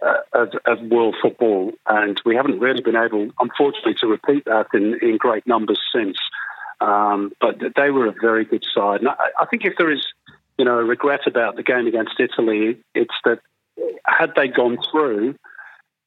[0.03, 1.73] uh, of, of, world football.
[1.87, 6.17] And we haven't really been able, unfortunately, to repeat that in, in great numbers since.
[6.81, 9.01] Um, but they were a very good side.
[9.01, 10.05] And I, I think if there is,
[10.59, 13.41] you know, regret about the game against Italy, it's that
[14.05, 15.35] had they gone through,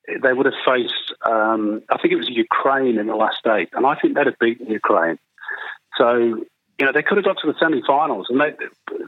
[0.08, 3.86] they would have faced, um, I think it was Ukraine in the last eight, and
[3.86, 5.20] I think they'd have beaten Ukraine.
[5.98, 6.16] So,
[6.80, 8.54] you know, they could have got to the semi finals, and they,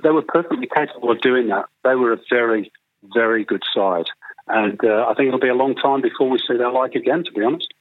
[0.03, 1.65] they were perfectly capable of doing that.
[1.83, 2.71] They were a very,
[3.13, 4.07] very good side.
[4.47, 7.23] And uh, I think it'll be a long time before we see their like again,
[7.23, 7.71] to be honest.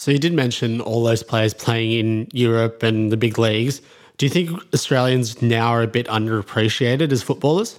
[0.00, 3.82] So, you did mention all those players playing in Europe and the big leagues.
[4.16, 7.78] Do you think Australians now are a bit underappreciated as footballers?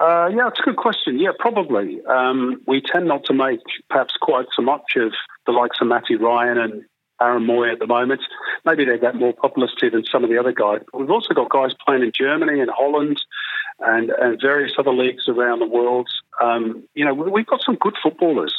[0.00, 1.20] Uh, yeah, it's a good question.
[1.20, 2.04] Yeah, probably.
[2.06, 5.12] Um, we tend not to make perhaps quite so much of
[5.46, 6.84] the likes of Matty Ryan and
[7.20, 8.20] Aaron Mooy at the moment.
[8.64, 10.80] Maybe they get more publicity than some of the other guys.
[10.90, 13.20] But we've also got guys playing in Germany and Holland
[13.80, 16.08] and, and various other leagues around the world.
[16.42, 18.54] Um, you know, we've got some good footballers.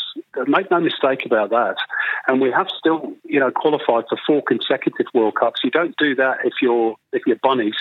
[0.47, 1.75] Make no mistake about that.
[2.27, 5.62] And we have still, you know, qualified for four consecutive World Cups.
[5.63, 7.75] You don't do that if you're if you're bunnies.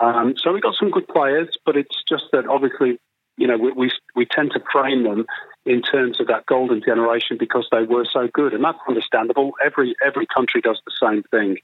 [0.00, 3.00] Um, so we've got some good players, but it's just that obviously,
[3.38, 5.26] you know, we, we, we tend to frame them
[5.64, 9.52] in terms of that golden generation because they were so good, and that's understandable.
[9.64, 11.58] Every every country does the same thing.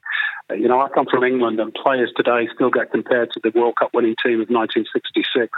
[0.50, 3.50] Uh, you know, I come from England, and players today still get compared to the
[3.58, 5.50] World Cup winning team of 1966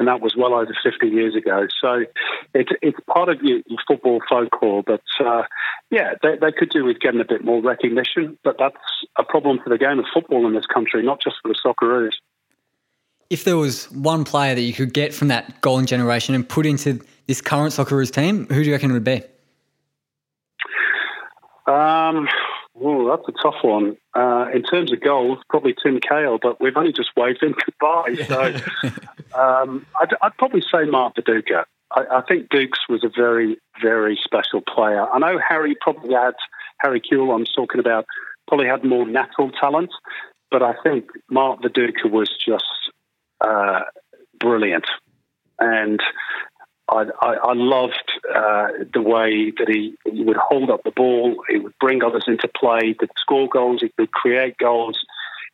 [0.00, 1.66] and that was well over 50 years ago.
[1.80, 2.04] So
[2.54, 4.82] it's it's part of your, your football folklore.
[4.82, 5.42] But uh,
[5.90, 8.38] yeah, they, they, could do with getting a bit more recognition.
[8.42, 8.76] But that's
[9.18, 12.14] a problem for the game of football in this country, not just for the Socceroos.
[13.30, 16.66] If there was one player that you could get from that golden generation and put
[16.66, 19.22] into this current Socceroos team, who do you reckon it would be?
[21.66, 22.28] Um,
[23.10, 23.96] that's a tough one.
[24.14, 28.14] Uh, in terms of goals, probably Tim Cahill, but we've only just waved him goodbye.
[28.26, 28.88] So
[29.38, 31.64] um, I'd, I'd, probably say Mark Viduka.
[31.92, 35.06] I, I, think Dukes was a very, very special player.
[35.10, 36.34] I know Harry probably had,
[36.78, 38.06] Harry Kewell, I'm talking about,
[38.46, 39.90] probably had more natural talent,
[40.50, 42.64] but I think Mark Viduka was just
[43.40, 43.80] uh,
[44.38, 44.86] brilliant.
[45.58, 46.00] And
[46.90, 51.42] I, I, I loved uh, the way that he, he would hold up the ball,
[51.48, 54.98] he would bring others into play, he could score goals, he could create goals.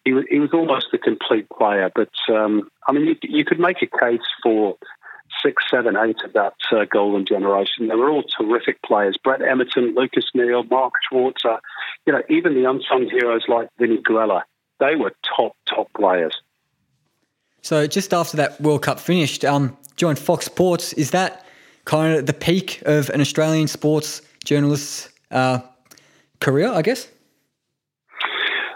[0.04, 1.90] He, was, he was almost a complete player.
[1.94, 4.76] But um, I mean, you, you, could make a case for
[5.42, 7.88] six, seven, eight of that uh, golden generation.
[7.88, 9.18] They were all terrific players.
[9.22, 11.58] Brett Emerton, Lucas Neill, Mark Schwarzer,
[12.06, 14.42] you know, even the unsung heroes like Vinnie Grella,
[14.78, 16.40] they were top, top players.
[17.66, 20.92] So just after that World Cup finished, um, joined Fox Sports.
[20.92, 21.44] Is that
[21.84, 25.58] kind of the peak of an Australian sports journalist's uh,
[26.38, 27.08] career, I guess?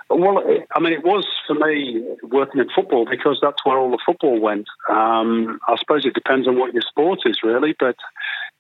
[0.08, 0.42] Well,
[0.74, 4.40] I mean, it was for me working in football because that's where all the football
[4.40, 4.66] went.
[4.88, 7.76] Um, I suppose it depends on what your sport is, really.
[7.78, 7.94] But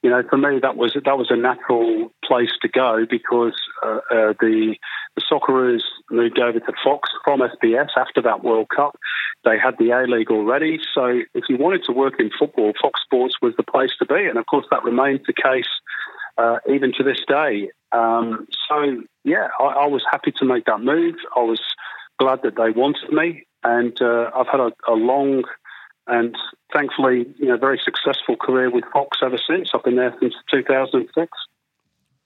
[0.02, 3.98] you know, for me, that was that was a natural place to go because uh,
[4.10, 4.76] uh, the
[5.16, 8.98] the Socceroos moved over to Fox from SBS after that World Cup.
[9.44, 13.00] They had the A League already, so if you wanted to work in football, Fox
[13.02, 15.68] Sports was the place to be, and of course that remains the case
[16.38, 17.70] uh, even to this day.
[17.92, 21.16] Um, so yeah, I, I, was happy to make that move.
[21.36, 21.60] I was
[22.18, 25.44] glad that they wanted me, and uh, I've had a, a long
[26.06, 26.36] and
[26.72, 29.70] thankfully, you know, very successful career with Fox ever since.
[29.74, 31.30] I've been there since 2006.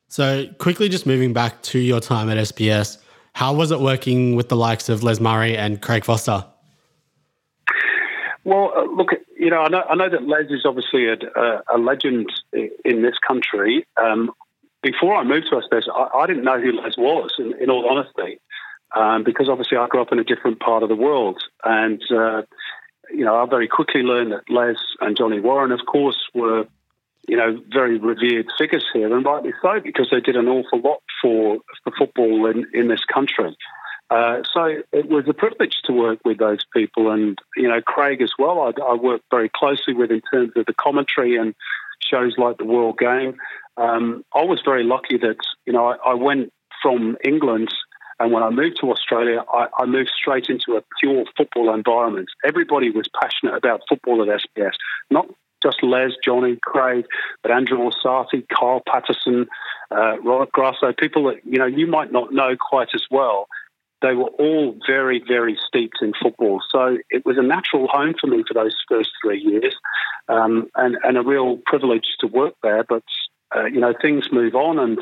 [0.09, 2.99] So, quickly just moving back to your time at SBS,
[3.33, 6.45] how was it working with the likes of Les Murray and Craig Foster?
[8.45, 9.09] Well, uh, look,
[9.39, 11.17] you know, I know, I know that Les is obviously a,
[11.73, 13.87] a legend in this country.
[13.97, 14.31] Um,
[14.83, 17.89] before I moved to SBS, I, I, didn't know who Les was, in, in all
[17.89, 18.39] honesty,
[18.95, 21.43] um, because obviously I grew up in a different part of the world.
[21.65, 22.43] And uh,
[23.14, 26.66] you know, I very quickly learned that Les and Johnny Warren, of course, were,
[27.29, 31.03] you know, very revered figures here, and rightly so, because they did an awful lot
[31.22, 33.57] for, for football in, in this country.
[34.11, 38.20] Uh, so it was a privilege to work with those people, and you know Craig
[38.20, 38.61] as well.
[38.61, 41.55] I, I worked very closely with in terms of the commentary and
[42.03, 43.37] shows like the World Game.
[43.77, 47.70] Um, I was very lucky that you know I, I went from England
[48.20, 52.29] and when I moved to Australia, I, I, moved straight into a pure football environment.
[52.44, 54.72] Everybody was passionate about football at SBS,
[55.11, 55.27] not
[55.62, 57.07] just Les, Johnny, Craig,
[57.42, 59.46] but Andrew Orsatti, Kyle Patterson,
[59.90, 63.48] uh, Robert Grasso, people that you know you might not know quite as well.
[64.03, 66.61] They were all very, very steeped in football.
[66.70, 69.74] So it was a natural home for me for those first three years,
[70.29, 72.85] um, and, and a real privilege to work there.
[72.85, 73.03] But
[73.57, 74.98] uh, you know, things move on, and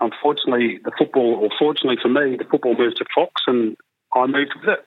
[0.00, 3.76] unfortunately, the football, or fortunately for me, the football moved to Fox, and
[4.14, 4.86] I moved with it.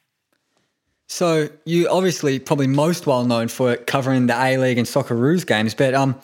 [1.07, 5.73] So you obviously probably most well known for covering the A League and Socceroos games,
[5.73, 6.19] but um,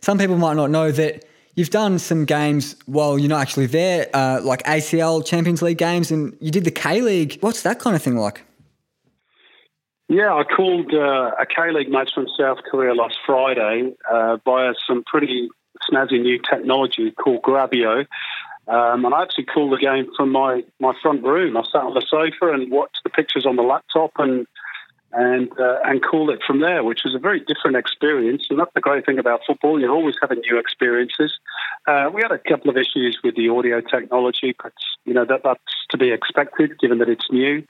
[0.00, 4.08] some people might not know that you've done some games while you're not actually there,
[4.12, 7.38] uh, like ACL Champions League games, and you did the K League.
[7.40, 8.44] What's that kind of thing like?
[10.08, 14.72] Yeah, I called uh, a K League match from South Korea last Friday uh, by
[14.86, 15.48] some pretty
[15.90, 18.06] snazzy new technology called Grabyo.
[18.66, 21.56] Um, and I actually called the game from my, my front room.
[21.56, 24.46] I sat on the sofa and watched the pictures on the laptop and
[25.16, 28.46] and uh, and called it from there, which was a very different experience.
[28.50, 31.38] And that's the great thing about football; you're always having new experiences.
[31.86, 34.72] Uh, we had a couple of issues with the audio technology, but
[35.04, 37.62] you know that that's to be expected, given that it's new,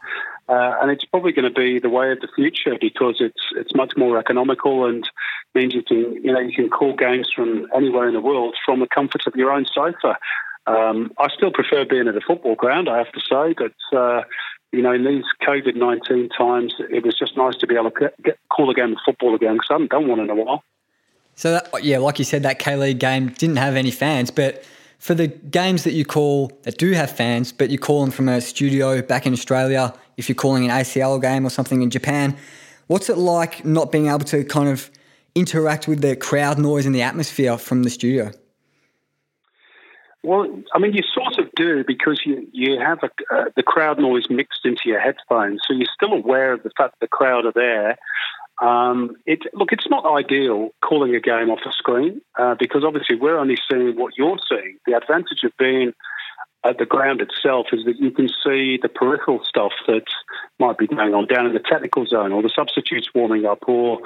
[0.49, 3.75] uh, and it's probably going to be the way of the future because it's it's
[3.75, 5.09] much more economical and
[5.55, 8.81] means you can you know you can call games from anywhere in the world from
[8.81, 10.17] the comfort of your own sofa.
[10.67, 14.23] Um, I still prefer being at a football ground, I have to say, but uh,
[14.75, 18.13] you know, in these COVID nineteen times, it was just nice to be able to
[18.23, 20.63] get, call a game of football again because I haven't done one in a while.
[21.37, 24.65] So that, yeah, like you said, that K League game didn't have any fans, but
[24.99, 28.29] for the games that you call that do have fans, but you call them from
[28.29, 32.37] a studio back in Australia, if you're calling an ACL game or something in Japan,
[32.87, 34.91] what's it like not being able to kind of
[35.35, 38.31] interact with the crowd noise and the atmosphere from the studio?
[40.25, 43.99] Well, I mean, you sort of do because you, you have a, uh, the crowd
[43.99, 47.45] noise mixed into your headphones, so you're still aware of the fact that the crowd
[47.45, 47.99] are there.
[48.63, 53.17] Um, it, look, it's not ideal calling a game off a screen uh, because obviously
[53.17, 54.79] we're only seeing what you're seeing.
[54.87, 55.93] The advantage of being
[56.65, 60.05] at the ground itself is that you can see the peripheral stuff that
[60.59, 63.99] might be going on down in the technical zone or the substitutes warming up or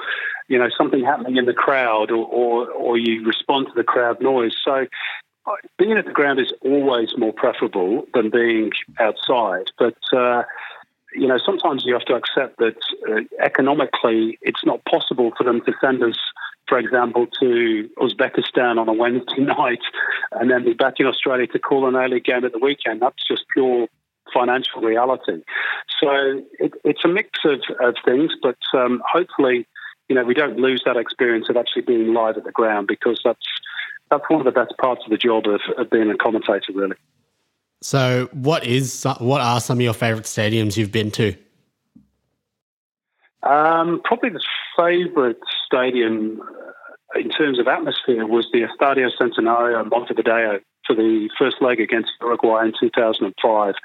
[0.49, 4.19] you know something happening in the crowd or, or, or you respond to the crowd
[4.19, 4.85] noise so
[5.77, 10.43] being at the ground is always more preferable than being outside but uh,
[11.13, 12.77] you know sometimes you have to accept that
[13.09, 16.17] uh, economically it's not possible for them to send us
[16.69, 19.81] for example, to Uzbekistan on a Wednesday night
[20.31, 23.01] and then be back in Australia to call an early game at the weekend.
[23.01, 23.87] That's just pure
[24.31, 25.41] financial reality.
[25.99, 29.65] So it, it's a mix of, of things, but um, hopefully,
[30.07, 33.19] you know, we don't lose that experience of actually being live at the ground because
[33.25, 33.47] that's
[34.09, 36.95] that's one of the best parts of the job of, of being a commentator, really.
[37.81, 41.35] So, what is what are some of your favourite stadiums you've been to?
[43.41, 44.43] Um, probably the
[44.75, 51.29] favourite stadium uh, in terms of atmosphere was the Estadio Centenario in Montevideo for the
[51.37, 53.75] first leg against Uruguay in 2005.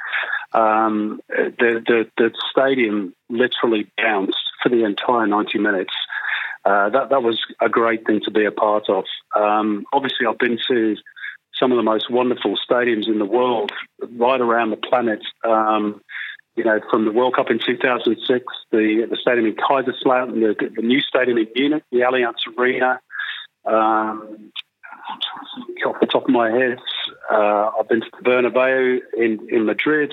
[0.53, 5.93] Um, the, the, the stadium literally bounced for the entire 90 minutes.
[6.65, 9.05] Uh, that that was a great thing to be a part of.
[9.37, 10.97] Um, obviously, I've been to
[11.55, 13.71] some of the most wonderful stadiums in the world,
[14.17, 15.21] right around the planet.
[15.45, 16.01] Um,
[16.57, 20.83] you know, from the World Cup in 2006, the the stadium in Kaiserslautern, the, the
[20.83, 23.01] new stadium in Munich, the Allianz Arena,
[23.65, 24.53] um,
[25.87, 26.79] off the top of my head,
[27.31, 30.13] uh, I've been to Bernabeu in, in Madrid.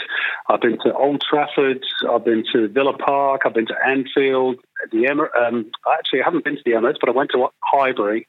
[0.50, 1.84] I've been to Old Trafford.
[2.10, 3.42] I've been to Villa Park.
[3.46, 4.58] I've been to Anfield.
[4.92, 8.28] The Emir- um, actually, I haven't been to the Emirates, but I went to Highbury.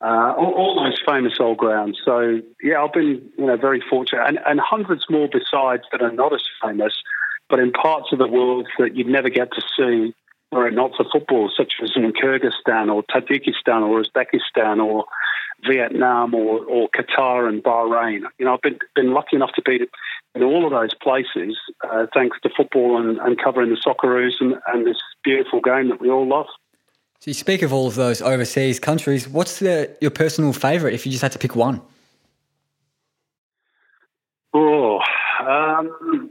[0.00, 1.98] Uh, all, all, those famous old grounds.
[2.04, 6.12] So yeah, I've been you know very fortunate, and, and hundreds more besides that are
[6.12, 7.02] not as famous,
[7.50, 10.14] but in parts of the world that you'd never get to see
[10.50, 15.04] were it not for football, such as in Kyrgyzstan or Tajikistan or Uzbekistan or
[15.66, 18.22] Vietnam or, or Qatar and Bahrain.
[18.38, 19.80] You know, I've been been lucky enough to be
[20.34, 21.58] in all of those places,
[21.90, 26.00] uh, thanks to football and, and covering the Socceroos and, and this beautiful game that
[26.00, 26.46] we all love.
[27.20, 29.28] So you speak of all of those overseas countries.
[29.28, 31.80] What's the, your personal favourite if you just had to pick one?
[34.54, 35.00] Oh,
[35.40, 36.30] um,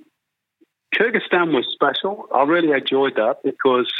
[0.95, 2.27] Kyrgyzstan was special.
[2.33, 3.91] I really enjoyed that because,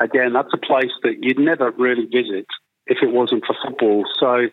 [0.00, 2.46] again, that's a place that you'd never really visit
[2.86, 4.04] if it wasn't for football.
[4.18, 4.48] So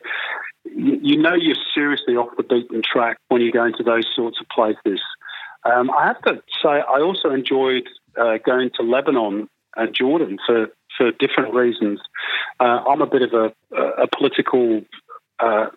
[0.66, 4.48] you, know you're seriously off the beaten track when you go into those sorts of
[4.50, 5.02] places.
[5.64, 7.88] Um, I have to say, I also enjoyed
[8.20, 10.68] uh, going to Lebanon and Jordan for
[10.98, 12.00] for different reasons.
[12.60, 14.82] Uh, I'm a bit of a, a political
[15.40, 15.68] uh,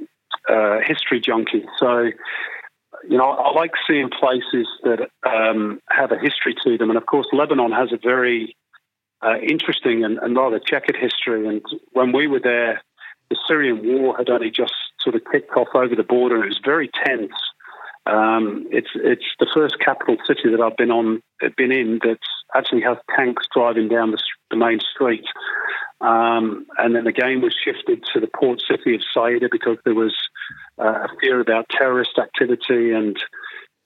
[0.49, 2.11] uh, history junkie, so
[3.09, 7.07] you know I like seeing places that um, have a history to them, and of
[7.07, 8.57] course Lebanon has a very
[9.23, 11.47] uh, interesting and, and, rather checkered history.
[11.47, 11.63] And
[11.93, 12.83] when we were there,
[13.29, 16.43] the Syrian war had only just sort of kicked off over the border.
[16.43, 17.33] It was very tense.
[18.07, 21.23] Um, it's it's the first capital city that I've been on
[21.57, 22.19] been in that
[22.55, 25.25] actually has tanks driving down the, the main street.
[26.01, 29.95] Um, and then the game was shifted to the port city of Saida because there
[29.95, 30.17] was
[30.79, 32.93] uh, a fear about terrorist activity.
[32.93, 33.19] And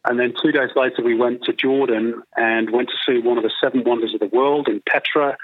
[0.04, 3.44] and then two days later, we went to Jordan and went to see one of
[3.44, 5.36] the seven wonders of the world in Petra.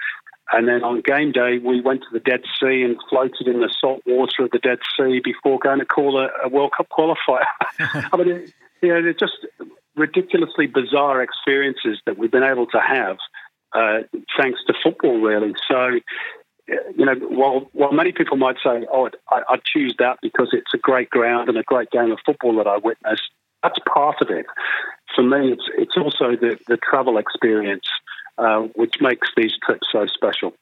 [0.53, 3.73] And then on game day, we went to the Dead Sea and floated in the
[3.81, 7.45] salt water of the Dead Sea before going to call a, a World Cup qualifier.
[7.79, 8.53] I mean, it,
[8.83, 9.47] you know, they're just
[9.97, 13.17] ridiculously bizarre experiences that we've been able to have
[13.73, 14.01] uh,
[14.39, 15.55] thanks to football, really.
[15.69, 16.01] So,
[16.69, 20.75] you know, while while many people might say, "Oh, I, I'd choose that because it's
[20.75, 23.31] a great ground and a great game of football that I witnessed,"
[23.63, 24.47] that's part of it.
[25.15, 27.87] For me, it's it's also the the travel experience
[28.41, 30.55] uh, which makes these trips so special.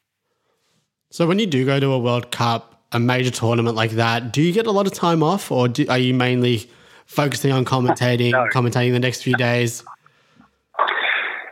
[1.10, 4.42] So, when you do go to a World Cup, a major tournament like that, do
[4.42, 6.68] you get a lot of time off, or do, are you mainly
[7.06, 8.46] focusing on commentating, no.
[8.52, 9.84] commentating the next few days?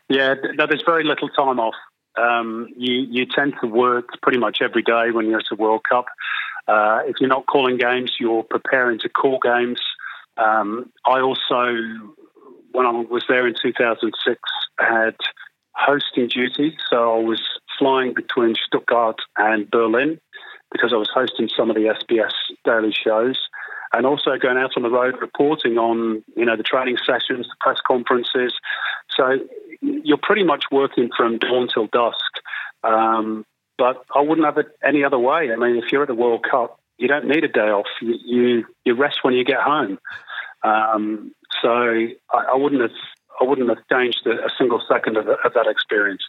[0.09, 1.75] Yeah, no, there's very little time off.
[2.19, 5.83] Um, you you tend to work pretty much every day when you're at a World
[5.89, 6.07] Cup.
[6.67, 9.81] Uh, if you're not calling games, you're preparing to call games.
[10.37, 11.73] Um, I also,
[12.73, 14.39] when I was there in 2006,
[14.79, 15.17] had
[15.75, 16.77] hosting duty.
[16.91, 17.41] So I was
[17.79, 20.19] flying between Stuttgart and Berlin
[20.73, 22.33] because I was hosting some of the SBS
[22.65, 23.37] daily shows
[23.93, 27.57] and also going out on the road reporting on, you know, the training sessions, the
[27.61, 28.53] press conferences.
[29.17, 29.39] So
[29.81, 32.17] you're pretty much working from dawn till dusk.
[32.83, 33.45] Um,
[33.79, 35.51] but I wouldn't have it any other way.
[35.53, 37.87] I mean, if you're at the World Cup, you don't need a day off.
[38.01, 39.99] You you, you rest when you get home.
[40.63, 41.33] Um,
[41.63, 42.91] so I, I, wouldn't have
[43.41, 46.23] I wouldn't have changed a, single second of, of, that experience.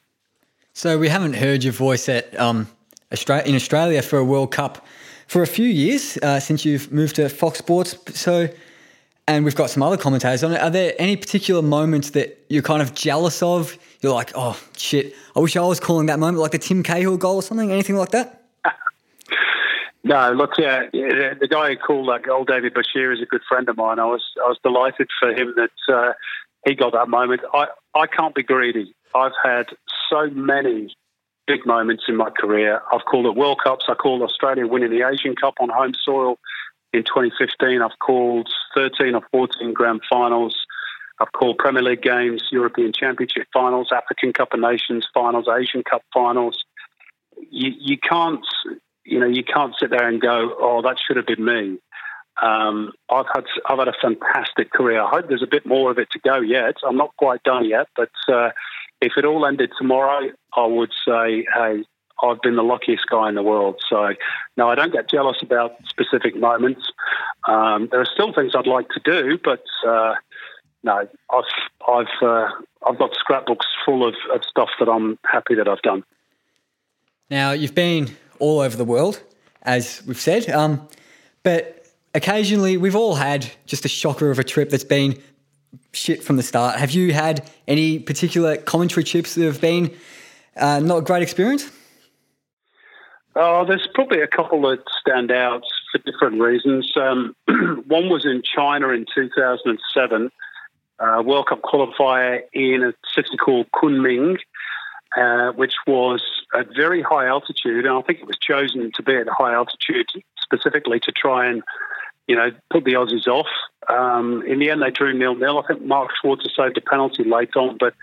[0.73, 2.67] So we haven't heard your voice at um,
[3.11, 4.86] in Australia for a World Cup
[5.28, 7.97] for a few years uh, since you've moved to Fox Sports.
[8.19, 8.49] So,
[9.28, 10.61] and we've got some other commentators on it.
[10.61, 13.78] Are there any particular moments that you're kind of jealous of?
[14.01, 17.17] You're like, oh shit, I wish I was calling that moment, like the Tim Cahill
[17.17, 18.36] goal or something, anything like that.
[20.03, 23.67] No, look, yeah, the guy who called that goal, David Basheer, is a good friend
[23.67, 23.99] of mine.
[23.99, 26.13] I was I was delighted for him that uh,
[26.65, 27.41] he got that moment.
[27.53, 28.95] I, I can't be greedy.
[29.13, 29.67] I've had
[30.09, 30.95] so many
[31.47, 32.81] big moments in my career.
[32.91, 33.85] I've called it World Cups.
[33.87, 36.37] I called Australia winning the Asian Cup on home soil
[36.93, 37.81] in 2015.
[37.81, 40.55] I've called 13 or 14 grand finals.
[41.19, 46.03] I've called Premier League games, European Championship finals, African Cup of Nations finals, Asian Cup
[46.13, 46.63] finals.
[47.49, 48.45] You, you can't
[49.07, 51.77] you know, you can't sit there and go, "Oh, that should have been me."
[52.41, 55.01] Um, I've had I've had a fantastic career.
[55.01, 56.75] I hope there's a bit more of it to go yet.
[56.87, 58.49] I'm not quite done yet, but uh,
[59.01, 61.83] if it all ended tomorrow, I would say, "Hey,
[62.21, 64.13] I've been the luckiest guy in the world." So,
[64.57, 66.81] no, I don't get jealous about specific moments.
[67.47, 70.15] Um, there are still things I'd like to do, but uh,
[70.83, 71.43] no, I've
[71.87, 72.49] I've uh,
[72.87, 76.03] I've got scrapbooks full of, of stuff that I'm happy that I've done.
[77.29, 79.21] Now you've been all over the world,
[79.63, 80.49] as we've said.
[80.49, 80.88] Um,
[81.43, 85.21] but occasionally, we've all had just a shocker of a trip that's been
[85.93, 86.77] shit from the start.
[86.77, 89.95] Have you had any particular commentary trips that have been
[90.55, 91.71] uh, not a great experience?
[93.35, 95.63] Oh, there's probably a couple that stand out.
[95.91, 96.91] for different reasons.
[96.95, 97.35] Um,
[97.88, 100.31] one was in China in 2007,
[100.99, 104.38] uh, World Cup qualifier in a city called Kunming,
[105.15, 106.23] uh, which was
[106.57, 109.53] at very high altitude, and I think it was chosen to be at a high
[109.53, 110.07] altitude
[110.41, 111.61] specifically to try and,
[112.27, 113.47] you know, put the Aussies off.
[113.89, 115.59] Um, in the end, they drew nil nil.
[115.59, 117.93] I think Mark Schwarzer saved a penalty late on, but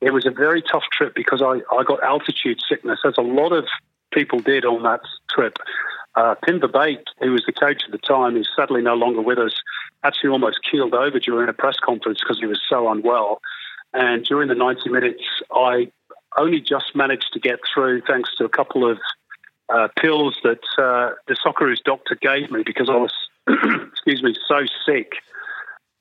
[0.00, 3.52] it was a very tough trip because I, I got altitude sickness, as a lot
[3.52, 3.66] of
[4.12, 5.00] people did on that
[5.30, 5.58] trip.
[6.14, 9.54] Uh, Pim who was the coach at the time, who's sadly no longer with us,
[10.02, 13.40] actually almost keeled over during a press conference because he was so unwell.
[13.92, 15.90] And during the 90 minutes, I
[16.38, 18.98] only just managed to get through thanks to a couple of
[19.68, 23.12] uh, pills that uh, the Socceroos doctor gave me because I was,
[23.92, 25.12] excuse me, so sick.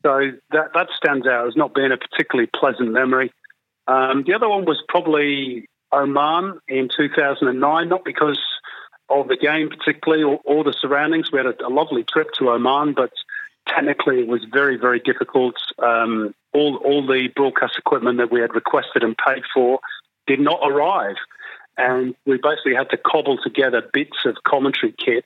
[0.06, 3.32] So that that stands out as not being a particularly pleasant memory.
[3.88, 8.40] Um, the other one was probably Oman in 2009, not because
[9.10, 11.32] of the game particularly or, or the surroundings.
[11.32, 13.12] We had a, a, lovely trip to Oman, but
[13.68, 15.56] technically it was very, very difficult.
[15.80, 19.80] Um, all, all the broadcast equipment that we had requested and paid for
[20.28, 21.16] did not arrive.
[21.78, 25.26] And we basically had to cobble together bits of commentary kit,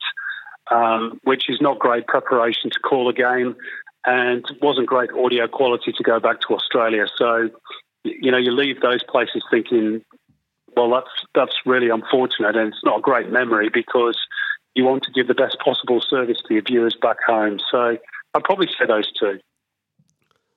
[0.70, 3.56] um, which is not great preparation to call a game
[4.06, 7.06] and wasn't great audio quality to go back to Australia.
[7.16, 7.49] So,
[8.04, 10.04] you know, you leave those places thinking,
[10.76, 14.18] well, that's that's really unfortunate, and it's not a great memory because
[14.74, 17.60] you want to give the best possible service to your viewers back home.
[17.70, 17.97] So,
[18.34, 19.39] I'd probably say those two.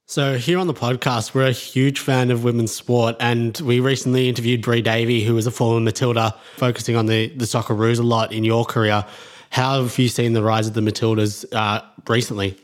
[0.07, 4.29] So here on the podcast, we're a huge fan of women's sport, and we recently
[4.29, 8.31] interviewed Brie Davey, who was a former Matilda, focusing on the the Socceroos a lot
[8.31, 9.07] in your career.
[9.49, 12.55] How have you seen the rise of the Matildas uh, recently?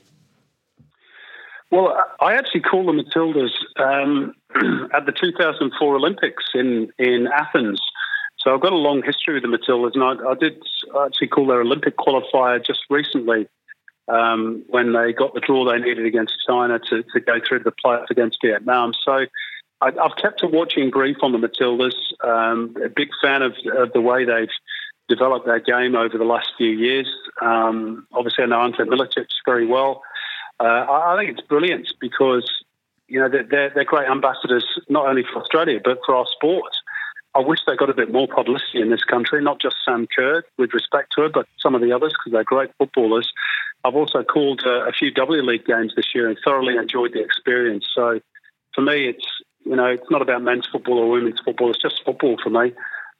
[1.70, 4.34] Well, I actually call the Matildas um,
[4.92, 7.80] at the 2004 Olympics in in Athens.
[8.36, 10.62] So I've got a long history with the Matildas, and I, I did
[11.06, 13.48] actually call their Olympic qualifier just recently
[14.10, 17.72] um, when they got the draw they needed against China to, to go through the
[17.72, 18.92] playoffs against Vietnam.
[19.04, 19.26] So
[19.80, 21.94] I, have kept a watching brief on the Matildas.
[22.26, 24.48] Um, a big fan of, of, the way they've
[25.08, 27.08] developed their game over the last few years.
[27.40, 30.02] Um, obviously, I know Ante Milicic very well.
[30.58, 32.50] Uh, I, I, think it's brilliant because
[33.08, 36.72] you know they're, they're great ambassadors not only for Australia but for our sport.
[37.34, 40.42] I wish they got a bit more publicity in this country, not just Sam Kerr,
[40.58, 43.32] with respect to her, but some of the others because they're great footballers.
[43.84, 47.22] I've also called uh, a few W League games this year and thoroughly enjoyed the
[47.22, 47.86] experience.
[47.94, 48.20] So
[48.74, 49.26] for me, it's
[49.64, 51.70] you know it's not about men's football or women's football.
[51.70, 52.72] It's just football for me.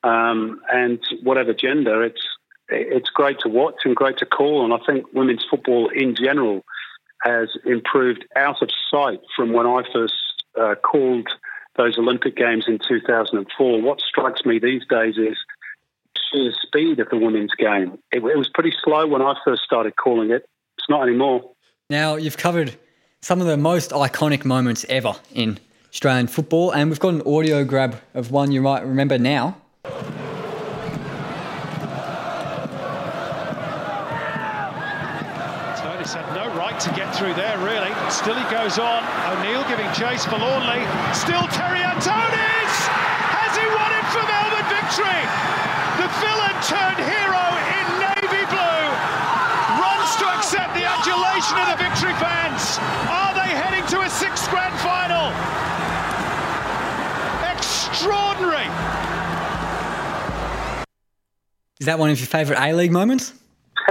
[0.03, 2.23] Um, and whatever gender, it's
[2.69, 4.65] it's great to watch and great to call.
[4.65, 6.65] And I think women's football in general
[7.23, 10.15] has improved out of sight from when I first
[10.59, 11.29] uh, called
[11.77, 13.83] those Olympic Games in 2004.
[13.83, 15.37] What strikes me these days is
[16.33, 17.99] sheer speed of the women's game.
[18.13, 20.49] It, it was pretty slow when I first started calling it.
[20.79, 21.51] It's not anymore.
[21.89, 22.77] Now, you've covered
[23.21, 25.59] some of the most iconic moments ever in
[25.91, 29.57] Australian football, and we've got an audio grab of one you might remember now.
[35.77, 37.91] Tony's had no right to get through there, really.
[38.11, 39.03] Still he goes on.
[39.35, 40.87] O'Neill giving chase forlornly.
[41.13, 42.73] Still Terry Antonis!
[43.35, 45.80] Has he won it for Melbourne victory?
[46.61, 48.85] The turned hero in navy blue
[49.81, 52.77] runs to accept the adulation of the victory fans.
[53.09, 55.33] Are they heading to a sixth grand final?
[57.51, 58.67] Extraordinary.
[61.81, 63.33] Is that one of your favourite A League moments?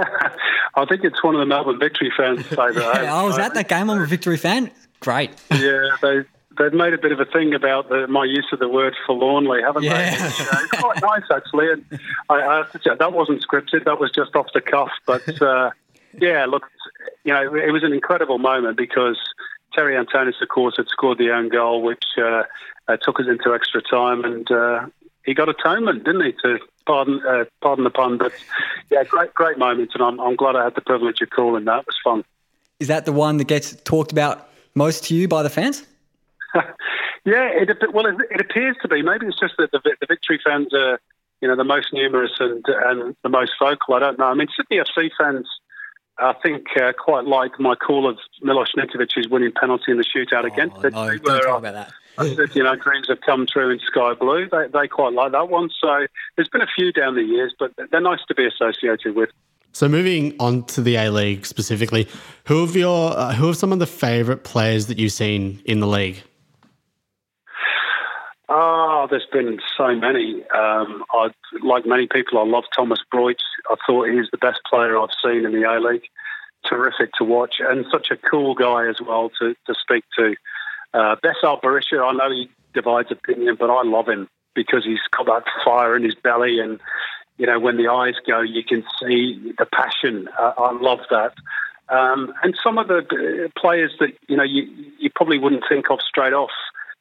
[0.75, 2.77] I think it's one of the Melbourne Victory fans' favourite.
[2.77, 3.89] Oh, yeah, I was at that game.
[3.89, 4.69] I'm a Victory fan.
[4.99, 5.31] Great.
[5.49, 6.23] Yeah, they
[6.59, 9.61] they've made a bit of a thing about the, my use of the word forlornly,
[9.61, 10.11] haven't yeah.
[10.17, 10.25] they?
[10.25, 11.71] It's quite nice, actually.
[11.71, 11.99] And
[12.29, 13.85] I, I have to say, that wasn't scripted.
[13.85, 14.91] That was just off the cuff.
[15.07, 15.71] But uh,
[16.19, 16.69] yeah, look,
[17.23, 19.17] you know, it was an incredible moment because
[19.73, 22.43] Terry Antonis, of course, had scored the own goal, which uh,
[22.87, 24.85] uh, took us into extra time, and uh,
[25.25, 26.33] he got atonement, didn't he?
[26.43, 28.33] To pardon, uh, pardon the pun, but
[28.89, 31.79] yeah, great, great moment, and I'm, I'm glad I had the privilege of calling that.
[31.79, 32.23] It was fun.
[32.79, 35.85] Is that the one that gets talked about most to you by the fans?
[37.25, 39.01] yeah, it, well, it, it, appears to be.
[39.01, 40.99] Maybe it's just that the, the victory fans are,
[41.41, 43.95] you know, the most numerous and and the most vocal.
[43.95, 44.25] I don't know.
[44.25, 45.47] I mean, Sydney FC fans,
[46.17, 50.43] I think, uh, quite like my call of Milos Ninkovic's winning penalty in the shootout
[50.43, 50.93] oh, against it.
[50.93, 52.55] No, don't talk about that.
[52.55, 54.49] you know, dreams have come true in sky blue.
[54.49, 55.69] They, they quite like that one.
[55.79, 59.29] So there's been a few down the years, but they're nice to be associated with.
[59.71, 62.07] So moving on to the A League specifically,
[62.45, 65.79] who have your uh, who are some of the favourite players that you've seen in
[65.79, 66.23] the league?
[68.51, 70.43] Oh, there's been so many.
[70.55, 71.29] Um, I,
[71.61, 73.37] like many people, I love Thomas Broich.
[73.69, 76.07] I thought he was the best player I've seen in the A League.
[76.67, 80.35] Terrific to watch, and such a cool guy as well to, to speak to.
[80.95, 85.27] Uh, Besart Berisha, I know he divides opinion, but I love him because he's got
[85.27, 86.79] that fire in his belly, and
[87.37, 90.27] you know when the eyes go, you can see the passion.
[90.37, 91.33] Uh, I love that.
[91.87, 95.91] Um, and some of the uh, players that you know you, you probably wouldn't think
[95.91, 96.51] of straight off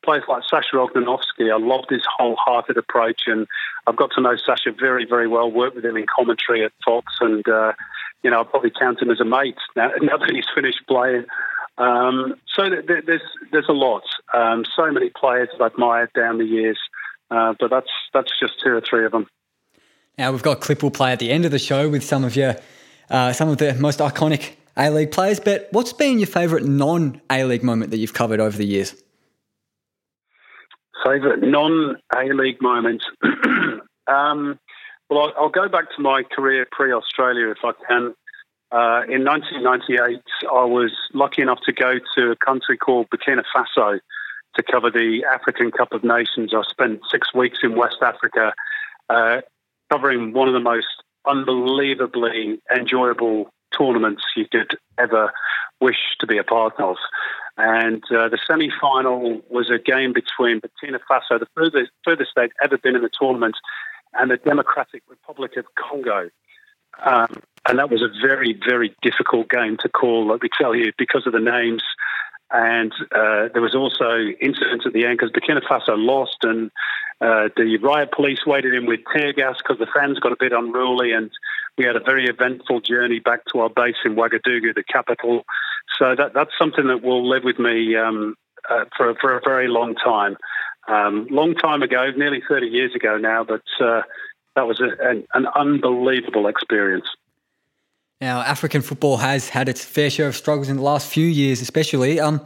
[0.09, 1.53] players like Sasha Ognenovski.
[1.53, 3.47] I loved his wholehearted approach, and
[3.87, 5.51] I've got to know Sasha very, very well.
[5.51, 7.75] Worked with him in commentary at Fox, and uh,
[8.23, 11.27] you know, I probably count him as a mate now, now that he's finished playing.
[11.77, 13.21] Um, so th- there's
[13.53, 14.03] there's a lot.
[14.33, 16.79] Um, so many players I've admired down the years,
[17.31, 19.27] uh, but that's that's just two or three of them.
[20.17, 22.35] Now we've got clip we'll play at the end of the show with some of
[22.35, 22.57] your
[23.11, 25.39] uh, some of the most iconic A League players.
[25.39, 28.95] But what's been your favourite non A League moment that you've covered over the years?
[31.05, 33.03] Favourite non A League moment.
[34.07, 34.59] um,
[35.09, 38.15] well, I'll, I'll, go back to my career pre Australia if I can.
[38.71, 40.21] Uh, in 1998,
[40.51, 43.99] I was lucky enough to go to a country called Burkina Faso
[44.57, 46.53] to cover the African Cup of Nations.
[46.55, 48.53] I spent six weeks in West Africa
[49.09, 49.41] uh,
[49.91, 55.33] covering one of the most unbelievably enjoyable tournaments you could ever
[55.81, 56.97] wish to be a part of.
[57.57, 62.53] And uh, the semi final was a game between Burkina Faso, the furthest, furthest they'd
[62.63, 63.57] ever been in the tournament,
[64.15, 66.31] and the Democratic Republic of Congo.
[67.05, 70.93] Um, and that was a very, very difficult game to call, let me tell you,
[70.97, 71.83] because of the names.
[72.51, 76.71] And uh, there was also incidents at the end because Burkina Faso lost, and
[77.21, 80.53] uh, the riot police waded in with tear gas because the fans got a bit
[80.53, 81.31] unruly, and
[81.79, 85.45] we had a very eventful journey back to our base in Ouagadougou, the capital.
[85.99, 88.35] So that, that's something that will live with me um,
[88.69, 90.37] uh, for, for a very long time.
[90.89, 94.03] Um, long time ago, nearly 30 years ago now, but uh,
[94.57, 97.07] that was a, an, an, unbelievable experience.
[98.21, 101.61] Now, African football has had its fair share of struggles in the last few years,
[101.61, 102.45] especially, um,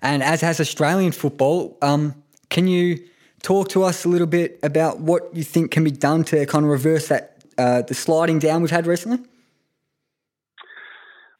[0.00, 1.76] and as has Australian football.
[1.82, 2.14] Um,
[2.48, 2.98] can you
[3.42, 6.64] talk to us a little bit about what you think can be done to kind
[6.64, 7.31] of reverse that
[7.62, 9.18] uh, the sliding down we've had recently?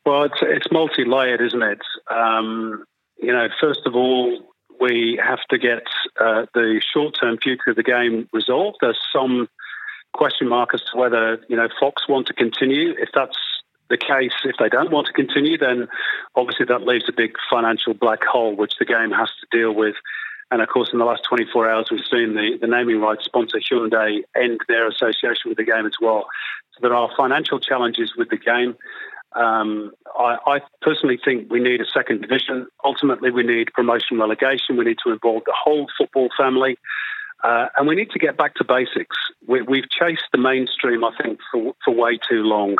[0.07, 1.83] Well, it's it's multi-layered, isn't it?
[2.11, 2.85] Um,
[3.21, 4.39] you know, first of all,
[4.81, 5.85] we have to get
[6.21, 8.79] uh, the short-term future of the game resolved.
[8.81, 9.49] There's some
[10.13, 12.95] question mark as to whether you know Fox want to continue.
[12.99, 13.39] If that's
[13.91, 15.89] the case, if they don't want to continue, then
[16.35, 19.95] obviously that leaves a big financial black hole which the game has to deal with.
[20.53, 23.59] And of course, in the last 24 hours, we've seen the, the naming rights sponsor
[23.59, 26.27] Hyundai end their association with the game as well.
[26.73, 28.77] So there are financial challenges with the game.
[29.35, 32.67] Um, I, I, personally think we need a second division.
[32.85, 34.77] Ultimately, we need promotion relegation.
[34.77, 36.77] We need to involve the whole football family.
[37.43, 39.17] Uh, and we need to get back to basics.
[39.49, 42.77] We, have chased the mainstream, I think, for, for way too long.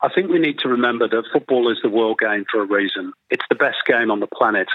[0.00, 3.12] I think we need to remember that football is the world game for a reason.
[3.28, 4.68] It's the best game on the planet.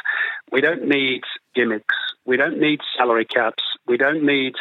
[0.52, 1.22] We don't need
[1.56, 1.96] gimmicks.
[2.26, 3.64] We don't need salary caps.
[3.88, 4.54] We don't need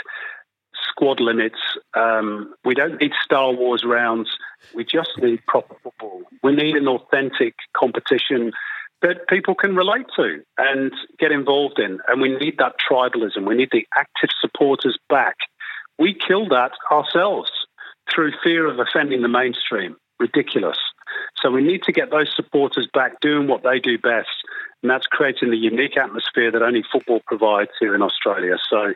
[0.89, 1.59] squad limits.
[1.95, 4.31] Um, we don't need Star Wars rounds.
[4.75, 6.23] We just need proper football.
[6.43, 8.53] We need an authentic competition
[9.03, 11.99] that people can relate to and get involved in.
[12.09, 13.47] And we need that tribalism.
[13.47, 15.37] We need the active supporters back.
[15.99, 17.51] We killed that ourselves
[18.13, 19.97] through fear of offending the mainstream.
[20.21, 20.79] Ridiculous.
[21.41, 24.31] So we need to get those supporters back doing what they do best,
[24.83, 28.57] and that's creating the unique atmosphere that only football provides here in Australia.
[28.69, 28.95] So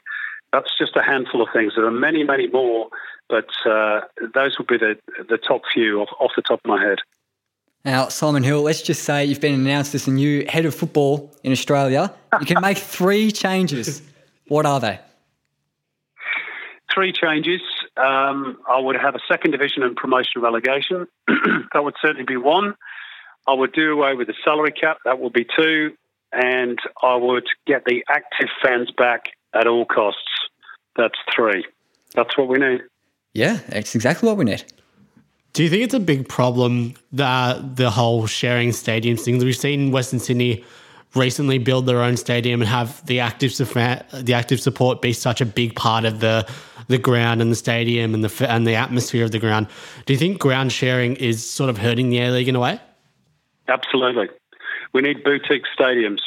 [0.52, 1.74] that's just a handful of things.
[1.76, 2.88] There are many, many more,
[3.28, 4.00] but uh,
[4.34, 4.96] those would be the
[5.28, 6.98] the top few off, off the top of my head.
[7.84, 11.32] Now, Simon Hill, let's just say you've been announced as the new head of football
[11.44, 12.12] in Australia.
[12.40, 14.02] You can make three changes.
[14.48, 15.00] What are they?
[16.94, 17.60] Three changes.
[17.96, 21.06] Um, I would have a second division and promotion relegation.
[21.72, 22.74] that would certainly be one.
[23.46, 24.98] I would do away with the salary cap.
[25.04, 25.92] That would be two.
[26.32, 30.20] And I would get the active fans back at all costs.
[30.96, 31.64] That's three.
[32.14, 32.82] That's what we need.
[33.32, 34.64] Yeah, that's exactly what we need.
[35.52, 39.38] Do you think it's a big problem that the whole sharing stadiums thing?
[39.38, 40.64] that We've seen in Western Sydney
[41.14, 45.46] recently build their own stadium and have the active the active support be such a
[45.46, 46.48] big part of the
[46.88, 49.66] the ground and the stadium and the and the atmosphere of the ground.
[50.04, 52.80] Do you think ground sharing is sort of hurting the A League in a way?
[53.68, 54.28] Absolutely.
[54.92, 56.20] We need boutique stadiums,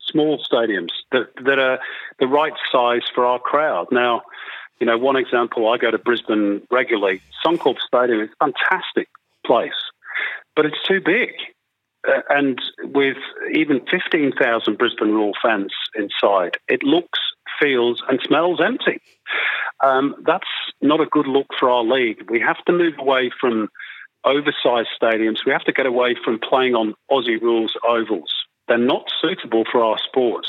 [0.00, 1.78] small stadiums that that are
[2.18, 3.88] the right size for our crowd.
[3.90, 4.22] Now,
[4.80, 7.22] you know, one example, I go to Brisbane regularly.
[7.44, 9.08] Suncorp Stadium is a fantastic
[9.46, 9.70] place,
[10.56, 11.30] but it's too big.
[12.06, 13.16] Uh, and with
[13.54, 17.18] even 15,000 Brisbane Roar fans inside, it looks
[17.60, 19.00] feels and smells empty.
[19.84, 20.48] Um, that's
[20.80, 22.30] not a good look for our league.
[22.30, 23.68] We have to move away from
[24.24, 25.44] oversized stadiums.
[25.44, 28.32] We have to get away from playing on Aussie rules ovals.
[28.68, 30.46] They're not suitable for our sport.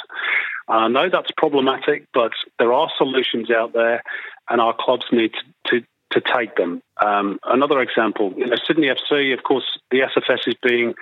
[0.68, 4.02] I know that's problematic, but there are solutions out there,
[4.50, 6.82] and our clubs need to, to, to take them.
[7.04, 10.94] Um, another example, you know, Sydney FC, of course, the SFS is being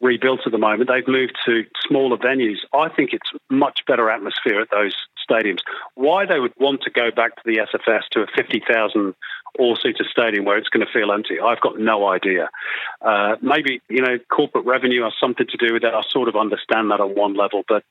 [0.00, 0.88] rebuilt at the moment.
[0.88, 2.58] They've moved to smaller venues.
[2.72, 4.94] I think it's much better atmosphere at those
[5.28, 5.60] stadiums.
[5.94, 9.14] Why they would want to go back to the SFS to a 50,000
[9.58, 12.50] all-seater stadium where it's going to feel empty, I've got no idea.
[13.00, 15.94] Uh, maybe, you know, corporate revenue has something to do with that.
[15.94, 17.84] I sort of understand that on one level, but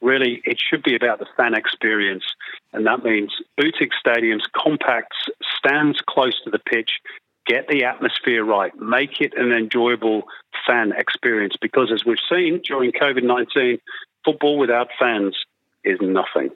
[0.00, 2.24] really it should be about the fan experience.
[2.72, 5.16] And that means boutique stadiums, compacts,
[5.58, 7.00] stands close to the pitch,
[7.46, 10.22] get the atmosphere right, make it an enjoyable
[10.66, 11.54] fan experience.
[11.60, 13.78] Because as we've seen during COVID 19,
[14.24, 15.36] football without fans
[15.84, 16.50] is nothing.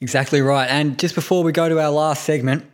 [0.00, 0.68] Exactly right.
[0.68, 2.64] And just before we go to our last segment,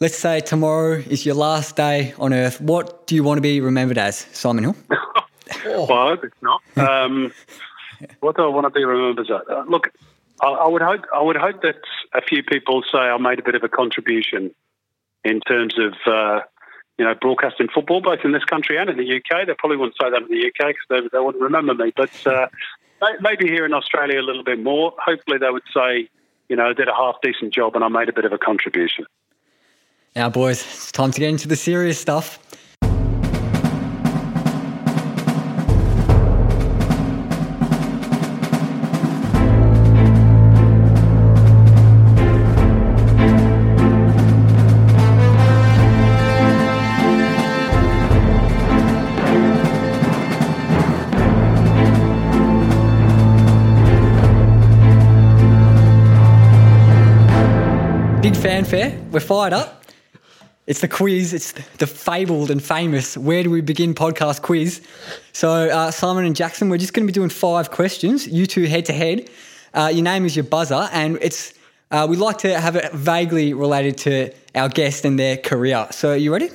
[0.00, 2.60] let's say tomorrow is your last day on earth.
[2.60, 4.76] What do you want to be remembered as, Simon Hill?
[5.64, 6.62] well, I hope it's not.
[6.76, 7.32] Um,
[8.20, 9.30] what do I want to be remembered as?
[9.30, 9.92] Uh, look,
[10.42, 11.76] I, I, would hope I would hope that
[12.12, 14.54] a few people say I made a bit of a contribution
[15.24, 16.40] in terms of uh,
[16.98, 19.46] you know broadcasting football, both in this country and in the UK.
[19.46, 21.92] They probably wouldn't say that in the UK because they, they wouldn't remember me.
[21.96, 22.48] But uh,
[23.20, 24.92] maybe here in Australia a little bit more.
[24.98, 26.08] Hopefully, they would say,
[26.48, 28.38] you know, I did a half decent job and I made a bit of a
[28.38, 29.06] contribution.
[30.14, 32.38] Now, boys, it's time to get into the serious stuff.
[58.32, 58.98] Fanfare.
[59.10, 59.84] We're fired up.
[60.66, 61.34] It's the quiz.
[61.34, 64.80] It's the fabled and famous Where Do We Begin podcast quiz.
[65.34, 68.64] So, uh, Simon and Jackson, we're just going to be doing five questions, you two
[68.64, 69.28] head to head.
[69.74, 71.52] Uh, your name is your buzzer, and it's
[71.90, 75.86] uh, we like to have it vaguely related to our guest and their career.
[75.90, 76.48] So, are you ready?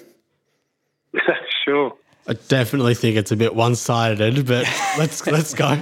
[1.64, 1.96] sure.
[2.28, 4.66] I definitely think it's a bit one-sided, but
[4.98, 5.80] let's let's go.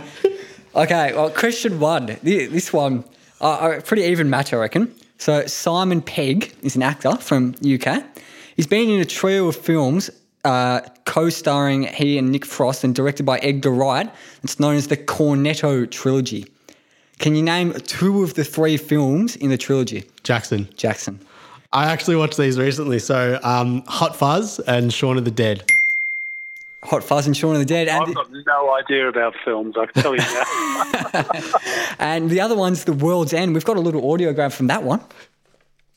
[0.75, 2.17] Okay, well, question one.
[2.23, 3.05] This one,
[3.39, 4.93] uh, a pretty even match, I reckon.
[5.17, 8.03] So Simon Pegg is an actor from UK.
[8.55, 10.09] He's been in a trio of films
[10.45, 14.09] uh, co-starring he and Nick Frost and directed by Edgar Wright.
[14.43, 16.45] It's known as the Cornetto trilogy.
[17.19, 20.05] Can you name two of the three films in the trilogy?
[20.23, 20.69] Jackson.
[20.77, 21.19] Jackson.
[21.73, 22.99] I actually watched these recently.
[22.99, 25.69] So um, Hot Fuzz and Shaun of the Dead.
[26.87, 27.89] Hot Fuzz and Shaun of the Dead.
[27.89, 31.95] And I've got no idea about films, I can tell you that.
[31.99, 33.53] and the other one's The World's End.
[33.53, 35.01] We've got a little audiogram from that one.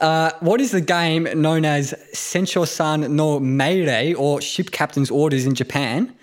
[0.01, 5.55] uh, what is the game known as Sencho-san no Meirei, or Ship Captain's Orders in
[5.55, 6.13] Japan,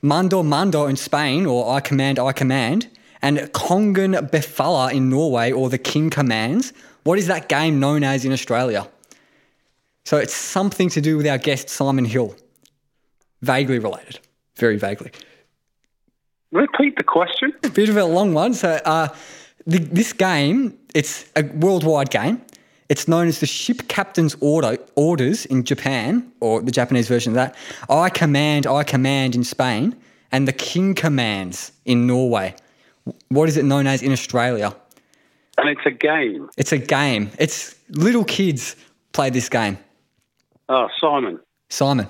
[0.00, 2.88] Mando Mando in Spain, or I Command, I Command,
[3.22, 6.72] and Kongen Befaler in Norway, or The King Commands?
[7.02, 8.88] What is that game known as in Australia?
[10.06, 12.36] So it's something to do with our guest Simon Hill.
[13.42, 14.20] Vaguely related,
[14.54, 15.10] very vaguely.
[16.52, 17.52] Repeat the question.
[17.64, 18.54] A bit of a long one.
[18.54, 19.08] So uh,
[19.66, 22.40] the, this game, it's a worldwide game.
[22.88, 27.34] It's known as the Ship Captain's Order Orders in Japan, or the Japanese version of
[27.34, 27.56] that.
[27.90, 29.96] I command, I command in Spain,
[30.30, 32.54] and the King commands in Norway.
[33.28, 34.72] What is it known as in Australia?
[35.58, 36.48] And it's a game.
[36.56, 37.32] It's a game.
[37.40, 38.76] It's little kids
[39.12, 39.78] play this game.
[40.68, 41.38] Oh, Simon.
[41.70, 42.08] Simon.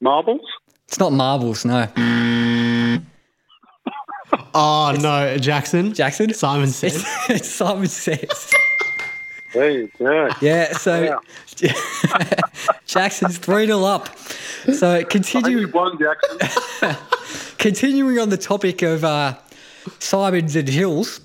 [0.00, 0.40] Marbles?
[0.88, 1.88] It's not marbles, no.
[4.54, 5.92] Oh no, Jackson.
[5.94, 6.32] Jackson?
[6.34, 6.96] Simon says.
[6.96, 8.50] It's, it's Simon Says.
[9.54, 10.28] There you go.
[10.40, 11.18] Yeah, so
[12.86, 14.16] Jackson's 3 0 up.
[14.18, 16.96] So I think continue, you won, Jackson.
[17.58, 19.34] continuing on the topic of uh,
[19.98, 21.20] Simons and hills,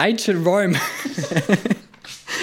[0.00, 0.74] ancient Rome.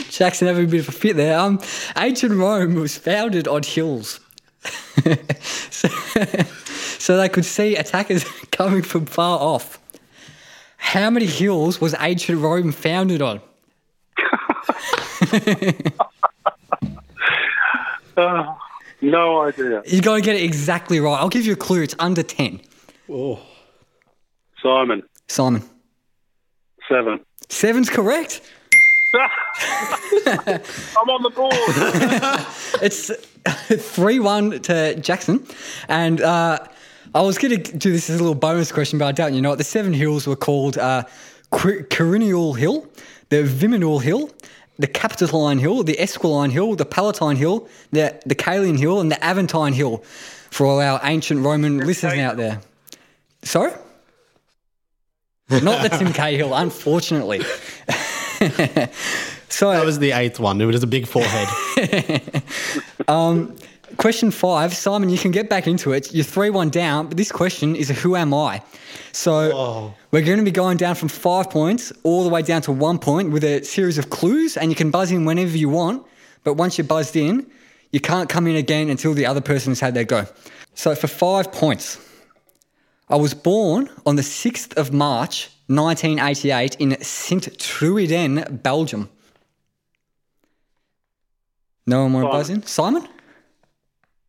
[0.10, 1.38] Jackson having a bit of a fit there.
[1.38, 1.60] Um,
[1.98, 4.20] ancient Rome was founded on hills.
[5.70, 5.88] so,
[6.98, 9.80] so they could see attackers coming from far off.
[10.78, 13.42] How many hills was ancient Rome founded on?
[18.18, 18.56] Uh,
[19.02, 19.82] no idea.
[19.86, 21.20] You got to get it exactly right.
[21.20, 21.82] I'll give you a clue.
[21.82, 22.62] It's under 10.
[23.10, 23.40] Oh,
[24.64, 25.62] Simon, Simon.
[26.88, 27.20] seven.
[27.50, 28.40] Seven's correct.
[30.28, 31.54] I'm on the board.
[32.82, 33.10] It's
[33.96, 35.46] 3 1 to Jackson.
[35.88, 36.60] And uh,
[37.14, 39.42] I was going to do this as a little bonus question, but I doubt you
[39.42, 39.58] know it.
[39.58, 41.04] The seven hills were called uh,
[41.52, 42.86] Qu- Quirinial Hill,
[43.30, 44.30] the Viminal Hill,
[44.78, 49.24] the Capitoline Hill, the Esquiline Hill, the Palatine Hill, the, the Calian Hill, and the
[49.24, 50.00] Aventine Hill
[50.52, 52.60] for all our ancient Roman listeners out there.
[53.44, 53.72] Sorry?
[55.50, 57.42] Not the Tim Cahill, unfortunately.
[59.50, 60.60] so That was the eighth one.
[60.62, 62.22] It was a big forehead.
[63.08, 63.56] Um,
[63.98, 66.14] question five, Simon, you can get back into it.
[66.14, 68.64] You're 3 1 down, but this question is a who am I?
[69.12, 72.72] So we're going to be going down from five points all the way down to
[72.72, 76.06] one point with a series of clues, and you can buzz in whenever you want.
[76.44, 77.46] But once you're buzzed in,
[77.92, 80.26] you can't come in again until the other person has had their go.
[80.74, 81.98] So for five points,
[83.08, 89.10] I was born on the 6th of March 1988 in Sint Truiden, Belgium.
[91.86, 92.64] No one more buzzing?
[92.64, 93.08] Simon?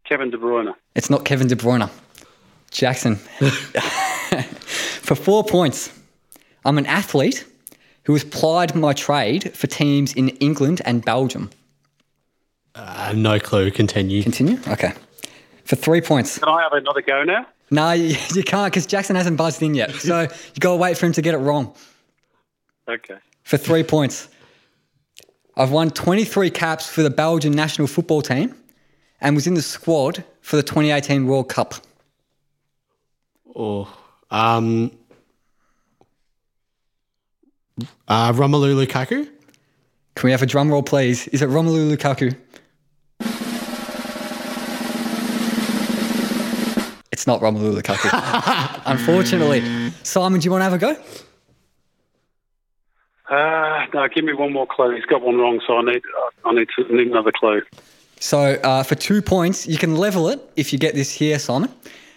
[0.04, 0.74] Kevin De Bruyne.
[0.94, 1.90] It's not Kevin De Bruyne.
[2.70, 3.16] Jackson.
[5.00, 5.90] for four points,
[6.64, 7.46] I'm an athlete
[8.04, 11.50] who has plied my trade for teams in England and Belgium.
[12.74, 13.70] uh, no clue.
[13.70, 14.22] Continue.
[14.22, 14.58] Continue?
[14.68, 14.92] Okay.
[15.64, 16.38] For three points.
[16.38, 17.46] Can I have another go now?
[17.70, 19.92] No, you, you can't because Jackson hasn't buzzed in yet.
[19.92, 20.22] So
[20.54, 21.74] you got to wait for him to get it wrong.
[22.88, 23.16] Okay.
[23.42, 24.28] For three points,
[25.56, 28.54] I've won 23 caps for the Belgian national football team
[29.20, 31.74] and was in the squad for the 2018 World Cup.
[33.54, 33.92] Oh,
[34.30, 34.90] um,
[38.06, 39.28] uh, Romelu Lukaku.
[40.14, 41.28] Can we have a drum roll, please?
[41.28, 42.36] Is it Romelu Lukaku?
[47.26, 48.82] It's not Romelu Lukaku.
[48.86, 49.90] Unfortunately.
[50.04, 50.96] Simon, do you want to have a go?
[53.28, 54.94] Uh, no, give me one more clue.
[54.94, 56.02] He's got one wrong, so I need
[56.44, 57.62] I need to need another clue.
[58.20, 61.68] So uh, for two points, you can level it if you get this here, Simon.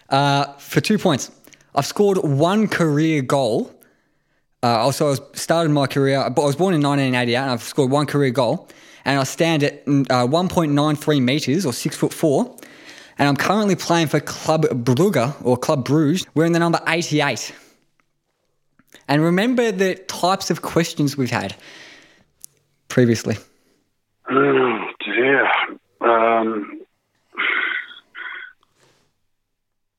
[0.09, 1.31] Uh, for two points,
[1.73, 3.73] I've scored one career goal.
[4.61, 7.63] Uh, also, I was started my career, but I was born in 1988 and I've
[7.63, 8.69] scored one career goal.
[9.05, 12.55] And I stand at uh, 1.93 metres or six foot four.
[13.19, 16.25] And I'm currently playing for Club Brugge or Club Bruges.
[16.33, 17.53] We're in the number 88.
[19.09, 21.55] And remember the types of questions we've had
[22.87, 23.35] previously.
[24.29, 25.45] Oh dear.
[26.01, 26.81] Um,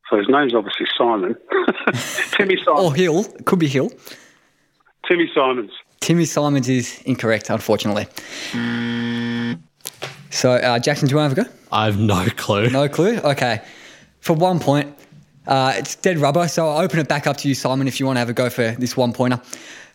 [0.08, 1.36] so his name's obviously Simon.
[2.32, 2.84] Timmy Simon.
[2.84, 3.90] Or Hill, could be Hill.
[5.06, 5.72] Timmy Simons.
[6.00, 8.06] Timmy Simons is incorrect, unfortunately.
[10.30, 11.56] So, uh, Jackson, do you want to have a go?
[11.72, 12.70] I have no clue.
[12.70, 13.18] No clue?
[13.18, 13.60] Okay.
[14.20, 14.94] For one point,
[15.46, 18.06] uh, it's dead rubber, so I'll open it back up to you, Simon, if you
[18.06, 19.40] want to have a go for this one pointer.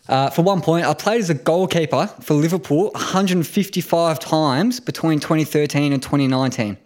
[0.08, 5.94] Uh, for one point, I played as a goalkeeper for Liverpool 155 times between 2013
[5.94, 6.78] and 2019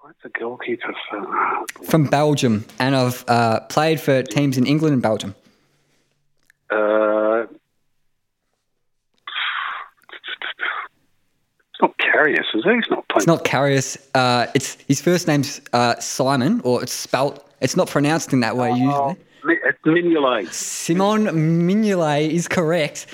[0.00, 1.86] What's a goalkeeper for?
[1.86, 5.34] from Belgium, and I've uh, played for teams in England and Belgium.
[6.70, 7.44] Uh,
[11.72, 12.74] it's not Karius, is it?
[12.74, 13.16] He's not playing.
[13.18, 13.96] It's not Karius.
[14.14, 17.46] Uh, it's his first name's uh, Simon, or it's spelt.
[17.60, 18.92] It's not pronounced in that way usually.
[18.92, 20.52] Oh, Mi- it's Mignolet.
[20.52, 21.26] Simon
[21.68, 23.06] Mignolet is correct.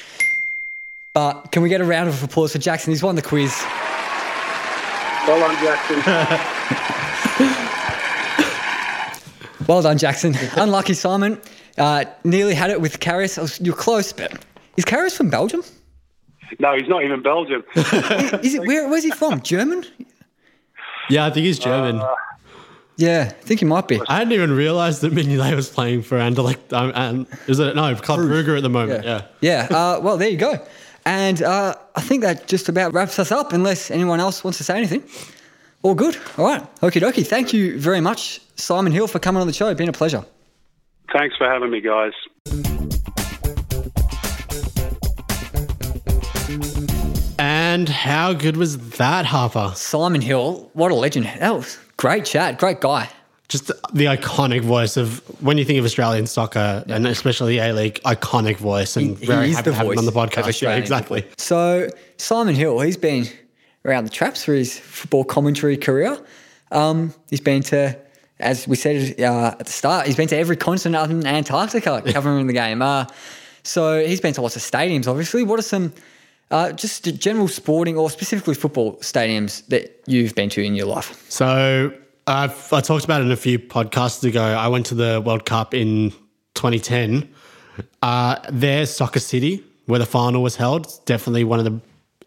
[1.13, 2.93] But can we get a round of applause for Jackson?
[2.93, 3.53] He's won the quiz.
[5.27, 6.47] Well done, Jackson.
[9.69, 10.35] Well done, Jackson.
[10.57, 11.41] Unlucky, Simon.
[11.79, 14.33] Uh, nearly had it with was- You're close, but
[14.77, 15.63] is Karius from Belgium?
[16.59, 17.63] No, he's not even Belgian.
[17.75, 18.67] Is it?
[18.67, 19.41] Where, where's he from?
[19.43, 19.85] German?
[21.09, 22.03] Yeah, I think he's German.
[22.97, 24.01] Yeah, I think he might be.
[24.09, 26.73] I hadn't even realised that Mignolet was playing for Anderlecht.
[26.73, 29.05] Um, and is it no Club Brugge at the moment?
[29.05, 29.23] Yeah.
[29.41, 29.69] Yeah.
[29.71, 30.59] Uh, well, there you go.
[31.07, 34.65] And uh, I think that just about wraps us up, unless anyone else wants to
[34.65, 35.03] say anything.
[35.83, 36.17] All good.
[36.37, 36.63] All right.
[36.77, 37.27] Okie dokie.
[37.27, 39.69] Thank you very much, Simon Hill, for coming on the show.
[39.69, 40.25] It's been a pleasure.
[41.11, 42.13] Thanks for having me, guys.
[47.71, 49.73] And how good was that, Harper?
[49.77, 51.27] Simon Hill, what a legend.
[51.39, 53.09] That was great chat, great guy.
[53.47, 57.73] Just the iconic voice of when you think of Australian soccer and especially the A
[57.73, 60.11] League, iconic voice, and He- he very is happy the to have him on the
[60.11, 60.61] podcast.
[60.61, 61.25] Yeah, exactly.
[61.39, 63.29] So Simon Hill, he's been
[63.85, 66.19] around the traps for his football commentary career.
[66.73, 67.97] Um, he's been to,
[68.41, 72.03] as we said uh, at the start, he's been to every continent other than Antarctica
[72.07, 72.83] covering the game.
[72.83, 73.07] Uh,
[73.63, 75.07] so he's been to lots of stadiums.
[75.07, 75.93] Obviously, what are some
[76.51, 81.25] uh, just general sporting or specifically football stadiums that you've been to in your life?
[81.31, 81.93] So
[82.27, 84.43] I've, I talked about it a few podcasts ago.
[84.43, 86.11] I went to the World Cup in
[86.55, 87.33] 2010.
[88.03, 90.87] Uh, there's Soccer City, where the final was held.
[90.87, 91.81] It's definitely one of the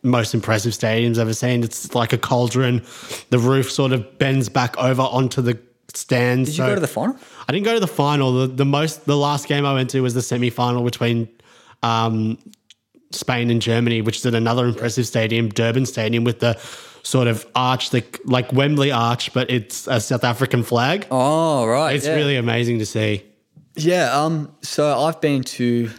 [0.03, 1.63] most impressive stadiums I've ever seen.
[1.63, 2.84] It's like a cauldron.
[3.30, 5.57] The roof sort of bends back over onto the
[5.93, 6.49] stands.
[6.49, 7.17] Did you go to the final?
[7.47, 8.34] I didn't go to the final.
[8.34, 11.30] The, the most, the last game I went to was the semi final between
[11.84, 12.38] um,
[13.14, 16.59] Spain and Germany, which is at another impressive stadium, Durban Stadium, with the
[17.03, 21.05] sort of arch, the, like Wembley arch, but it's a South African flag.
[21.11, 21.95] Oh, right.
[21.95, 22.16] it's yeah.
[22.16, 23.24] really amazing to see.
[23.76, 25.89] Yeah, um, so I've been to,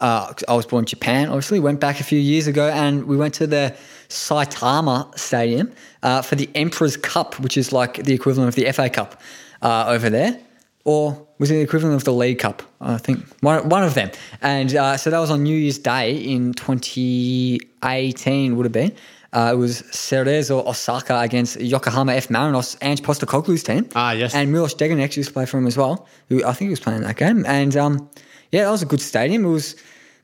[0.00, 3.16] uh, I was born in Japan, obviously, went back a few years ago, and we
[3.16, 3.74] went to the
[4.08, 8.88] Saitama Stadium uh, for the Emperor's Cup, which is like the equivalent of the FA
[8.90, 9.20] Cup
[9.62, 10.38] uh, over there.
[10.84, 12.62] Or was it the equivalent of the League Cup?
[12.80, 14.10] I think one, one of them.
[14.42, 18.94] And uh, so that was on New Year's Day in 2018, would have been.
[19.32, 23.88] Uh, it was Cerezo Osaka against Yokohama F Marinos, Ange Postecoglou's team.
[23.96, 24.34] Ah, yes.
[24.34, 26.06] And Milos Degenek used to play for him as well.
[26.28, 27.44] Who I think he was playing that game.
[27.46, 28.08] And um,
[28.52, 29.44] yeah, that was a good stadium.
[29.44, 29.74] It was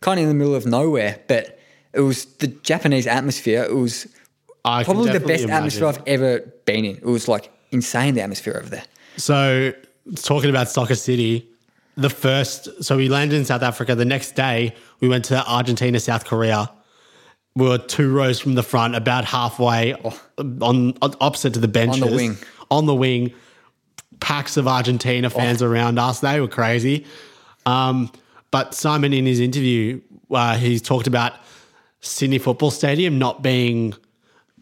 [0.01, 1.59] kind of in the middle of nowhere, but
[1.93, 3.65] it was the Japanese atmosphere.
[3.65, 4.07] It was
[4.65, 5.51] I probably the best imagine.
[5.51, 6.97] atmosphere I've ever been in.
[6.97, 8.85] It was like insane the atmosphere over there.
[9.17, 9.73] So,
[10.17, 11.49] talking about Soccer City,
[11.97, 13.95] the first, so we landed in South Africa.
[13.95, 16.71] The next day, we went to Argentina, South Korea.
[17.55, 19.95] We were two rows from the front, about halfway
[20.39, 22.03] on, on opposite to the benches.
[22.03, 22.37] On the wing.
[22.71, 23.33] On the wing.
[24.21, 26.21] Packs of Argentina fans around us.
[26.21, 27.07] They were crazy.
[27.67, 28.13] Um,
[28.51, 30.01] but Simon, in his interview,
[30.31, 31.35] uh, he talked about
[32.01, 33.95] Sydney Football Stadium not being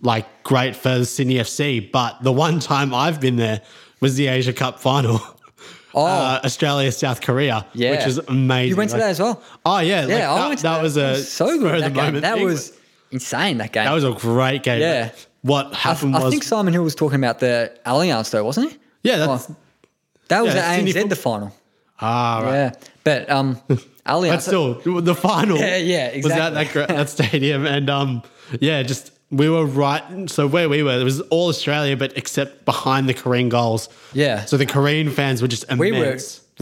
[0.01, 3.63] like great for Sydney FC, but the one time I've been there
[4.01, 5.21] was the Asia Cup final.
[5.99, 7.91] Oh, Uh, Australia, South Korea, yeah.
[7.93, 8.69] which is amazing.
[8.71, 9.43] You went to Like- that as well?
[9.67, 11.83] Oh yeah, like, Yeah, I that, went to that was a so spur good.
[11.83, 12.05] That, the game.
[12.05, 12.73] moment that was
[13.11, 13.59] insane.
[13.59, 13.85] That game.
[13.85, 14.81] that was a great game.
[14.81, 15.11] Yeah.
[15.43, 18.71] What I, happened I was think Simon Hill was talking about the Allianz though, wasn't
[18.73, 18.79] he?
[19.03, 19.57] yeah, that's Oh,
[20.29, 21.55] that was Yeah, at ANZ Foot- the final.
[22.01, 22.53] ah right.
[22.55, 22.71] Yeah,
[23.05, 23.57] but um,
[24.07, 24.29] Allianz.
[24.35, 25.59] But still, the final.
[25.67, 26.97] Yeah, yeah, Was at that exactly.
[26.97, 28.23] that stadium, and um,
[28.61, 30.29] yeah, just we were right.
[30.31, 33.89] So where we were, it was all Australia, but except behind the Korean goals.
[34.13, 34.45] Yeah.
[34.45, 35.81] So the Korean fans were just immense.
[35.81, 36.19] we were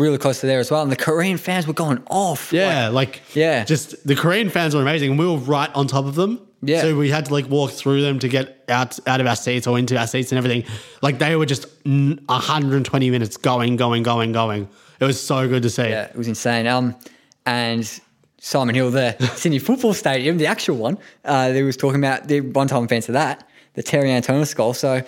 [0.08, 2.52] really close to there as well, and the Korean fans were going off.
[2.52, 3.64] Yeah, like, Yeah.
[3.64, 6.40] just the Korean fans were amazing, and we were right on top of them.
[6.62, 6.80] Yeah.
[6.80, 9.66] so we had to like walk through them to get out out of our seats
[9.66, 10.64] or into our seats and everything.
[11.02, 14.68] Like they were just mm, 120 minutes going, going, going, going.
[14.98, 15.82] It was so good to see.
[15.90, 16.66] Yeah, it was insane.
[16.66, 16.96] Um,
[17.44, 18.00] and
[18.38, 22.40] Simon Hill, the Sydney Football Stadium, the actual one, uh, they was talking about the
[22.40, 24.74] one time fans of that, the Terry Antonis goal.
[24.74, 25.02] So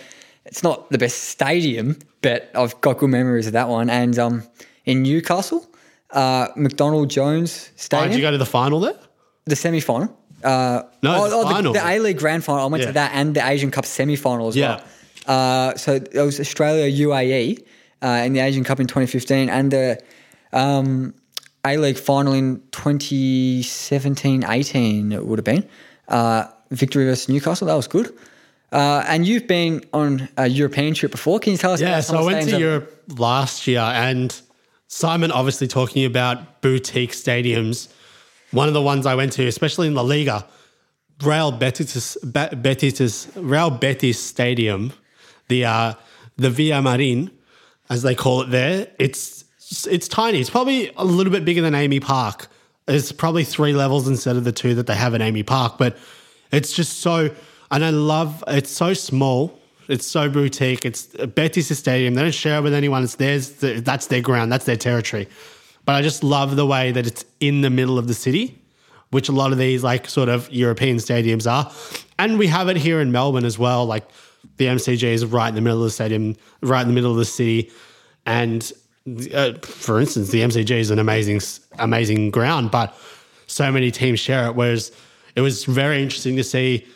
[0.46, 3.90] it's not the best stadium, but I've got good memories of that one.
[3.90, 4.42] And um,
[4.86, 5.66] in Newcastle,
[6.10, 8.98] uh, McDonald Jones Oh, Stadium, did you go to the final there?
[9.44, 10.14] the semi final.
[10.44, 11.72] Uh, No, the oh, final.
[11.72, 12.64] The, A League Grand Final.
[12.64, 12.86] I went Yeah.
[12.88, 14.80] to that and the Asian Cup semi final as Yeah.
[15.26, 15.70] well.
[15.70, 17.62] Uh, so it was Australia UAE
[18.02, 19.98] uh, in the Asian Cup in 2015 and the
[20.52, 21.12] um,
[21.64, 25.68] A League final in 2017 18, it would have been.
[26.06, 27.66] Uh, victory versus Newcastle.
[27.66, 28.14] That was good.
[28.70, 31.38] Uh, and you've been on a European trip before.
[31.40, 31.80] Can you tell us?
[31.80, 34.38] Yeah, so I went to Europe last year, and
[34.88, 37.88] Simon obviously talking about boutique stadiums.
[38.50, 40.46] One of the ones I went to, especially in La Liga,
[41.22, 44.92] Real Betis, Betis, Real Betis Stadium,
[45.48, 45.94] the uh,
[46.36, 47.30] the Villa Marin,
[47.88, 48.88] as they call it there.
[48.98, 49.37] It's
[49.86, 50.40] it's tiny.
[50.40, 52.48] It's probably a little bit bigger than Amy Park.
[52.86, 55.96] It's probably three levels instead of the two that they have at Amy Park, but
[56.50, 57.30] it's just so.
[57.70, 58.42] And I love.
[58.48, 59.58] It's so small.
[59.88, 60.84] It's so boutique.
[60.84, 62.14] It's Betis Stadium.
[62.14, 63.04] They don't share it with anyone.
[63.04, 63.52] It's theirs.
[63.52, 64.52] That's their ground.
[64.52, 65.28] That's their territory.
[65.84, 68.62] But I just love the way that it's in the middle of the city,
[69.10, 71.72] which a lot of these like sort of European stadiums are.
[72.18, 73.86] And we have it here in Melbourne as well.
[73.86, 74.06] Like
[74.56, 77.16] the MCG is right in the middle of the stadium, right in the middle of
[77.16, 77.70] the city.
[78.26, 78.70] And
[79.34, 81.40] uh, for instance, the MCG is an amazing,
[81.78, 82.94] amazing ground, but
[83.46, 84.54] so many teams share it.
[84.54, 84.92] Whereas
[85.34, 86.86] it was very interesting to see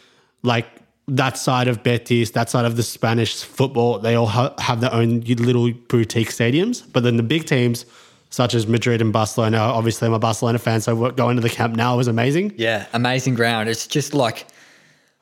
[0.42, 0.66] like
[1.08, 4.92] that side of Betis, that side of the Spanish football, they all ha- have their
[4.92, 6.84] own little boutique stadiums.
[6.92, 7.86] But then the big teams,
[8.30, 9.58] such as Madrid and Barcelona.
[9.58, 12.54] Obviously, I'm a Barcelona fan, so going to the Camp now was amazing.
[12.56, 13.68] Yeah, amazing ground.
[13.68, 14.46] It's just like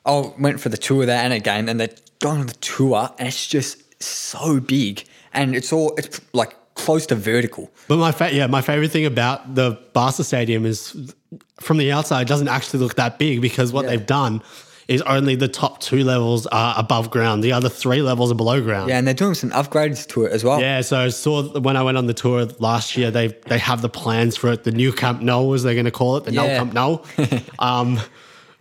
[0.07, 1.89] I went for the tour there and again, and they're
[2.21, 6.55] going on the tour, and it's just so big, and it's all it's like
[6.85, 7.71] close to vertical.
[7.89, 11.15] But my fa- yeah, my favorite thing about the Barca Stadium is
[11.61, 13.91] from the outside, it doesn't actually look that big because what Yeah.
[13.91, 14.43] they've done
[14.89, 17.45] is only the top two levels are above ground.
[17.45, 18.89] The other three levels are below ground.
[18.89, 20.61] Yeah, and they're doing some upgrades to it as well.
[20.61, 23.83] Yeah, so I saw when I went on the tour last year, they they have
[23.83, 24.65] the plans for it.
[24.65, 26.99] The new Camp Nou, as they're going to call it, the Nou Camp Nou.
[27.61, 28.01] um,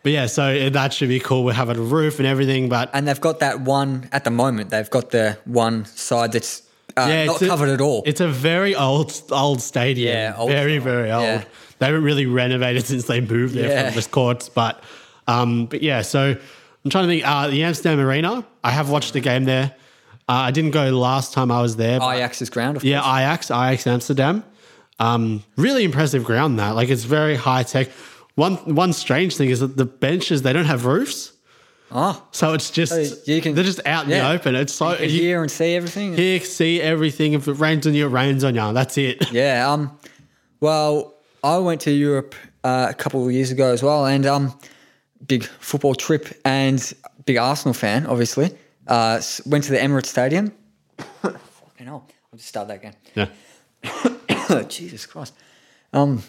[0.04, 1.44] but yeah, so that should be cool.
[1.44, 4.70] We're having a roof and everything, but and they've got that one at the moment.
[4.70, 6.62] They've got the one side that's
[7.06, 8.04] uh, yeah, not it's a- covered at all.
[8.06, 10.08] It's a very old old stadium.
[10.14, 10.84] Yeah, old very style.
[10.94, 11.24] very old.
[11.24, 11.44] Yeah.
[11.80, 13.92] They haven't really renovated since they moved there Yeah.
[13.92, 14.84] from the courts, but
[15.28, 16.02] um, but yeah.
[16.02, 16.36] So
[16.84, 17.24] I'm trying to think.
[17.28, 18.46] Uh, the Amsterdam Arena.
[18.64, 19.74] I have watched the game there.
[20.28, 22.00] Uh, I didn't go last time I was there.
[22.00, 22.78] but- Ajax's ground.
[22.78, 23.16] Of Yeah, course.
[23.18, 24.44] Ajax, Ajax Amsterdam.
[25.00, 26.76] Um, really impressive ground that.
[26.76, 27.88] Like it's very high tech.
[28.36, 31.32] One one strange thing is that the benches they don't have roofs,
[31.92, 34.28] Oh, so it's just So you can- they're just out in yeah.
[34.30, 34.56] the open.
[34.56, 36.16] It's so you can you hear and see everything.
[36.16, 37.34] hear, see everything.
[37.34, 38.74] If it rains on you, it rains on you.
[38.74, 39.32] That's it.
[39.32, 39.72] Yeah.
[39.72, 39.98] Um.
[40.60, 44.54] Well, I went to Europe uh, a couple of years ago as well, and um,
[45.26, 46.94] big football trip and
[47.26, 48.52] big Arsenal fan, obviously.
[48.88, 50.52] Uh, went to the Emirates Stadium.
[51.22, 52.06] Fucking hell!
[52.32, 52.96] I'll just start that again.
[53.16, 54.64] Yeah.
[54.68, 55.34] Jesus Christ.
[55.94, 56.22] Um.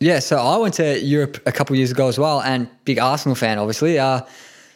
[0.00, 2.98] Yeah, so I went to Europe a couple of years ago as well, and big
[2.98, 3.98] Arsenal fan, obviously.
[3.98, 4.22] Uh,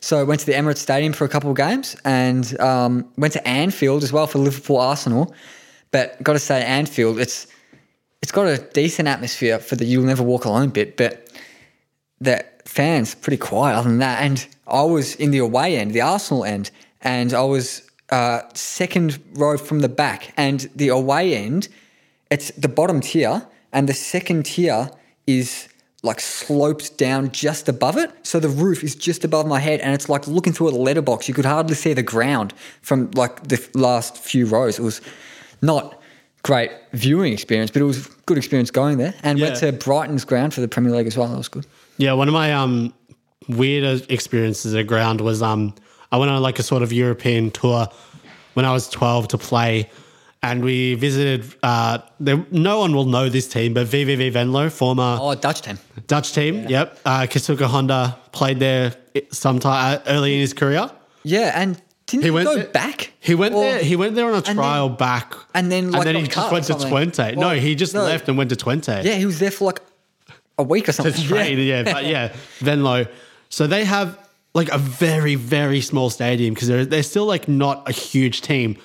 [0.00, 3.32] so I went to the Emirates Stadium for a couple of games, and um, went
[3.32, 5.34] to Anfield as well for Liverpool Arsenal.
[5.90, 7.46] But got to say, Anfield, it's
[8.22, 11.30] it's got a decent atmosphere for the "You'll Never Walk Alone" bit, but
[12.20, 14.22] the fans pretty quiet other than that.
[14.22, 16.70] And I was in the away end, the Arsenal end,
[17.02, 20.32] and I was uh, second row from the back.
[20.36, 21.68] And the away end,
[22.30, 24.90] it's the bottom tier, and the second tier
[25.28, 25.68] is
[26.02, 28.10] like sloped down just above it.
[28.22, 31.28] So the roof is just above my head, and it's like looking through a letterbox.
[31.28, 34.78] You could hardly see the ground from like the last few rows.
[34.78, 35.00] It was
[35.60, 36.00] not
[36.42, 39.14] great viewing experience, but it was good experience going there.
[39.22, 41.28] And went to Brighton's ground for the Premier League as well.
[41.28, 41.66] That was good.
[41.98, 42.94] Yeah, one of my um
[43.48, 45.74] weirder experiences at ground was um
[46.10, 47.88] I went on like a sort of European tour
[48.54, 49.90] when I was 12 to play
[50.42, 55.18] and we visited uh there, no one will know this team but VVV Venlo former
[55.20, 55.78] Oh, Dutch team.
[56.06, 58.94] Dutch team yep uh Kasuka Honda played there
[59.32, 60.90] sometime uh, early in his career
[61.24, 63.12] Yeah, and didn't He he, went go there- back?
[63.20, 66.06] he went Or- there he went there on a then- trial back and then, like,
[66.06, 66.74] and then he just went to.
[66.74, 68.02] Twente no he just no.
[68.04, 69.80] left and went to Twente Yeah, he was there for like
[70.58, 71.14] a week or something.
[71.14, 71.58] to train.
[71.58, 73.06] Yeah, but yeah, Venlo.
[73.48, 74.18] So they have
[74.54, 78.76] like a very very small stadium because they're they're still like not a huge team.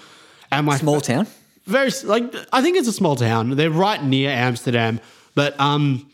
[0.52, 1.26] And my Small town.
[1.66, 3.52] Very like I think it's a small town.
[3.52, 5.00] They're right near Amsterdam,
[5.36, 6.10] but um,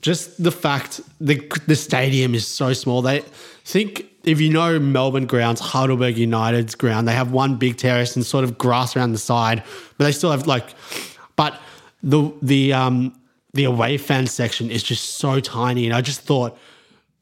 [0.00, 1.36] just the fact the
[1.66, 3.02] the stadium is so small.
[3.02, 3.20] They
[3.64, 8.24] think if you know Melbourne grounds, Heidelberg United's ground, they have one big terrace and
[8.24, 9.62] sort of grass around the side,
[9.98, 10.74] but they still have like,
[11.36, 11.60] but
[12.02, 13.14] the the um
[13.52, 16.56] the away fan section is just so tiny, and I just thought.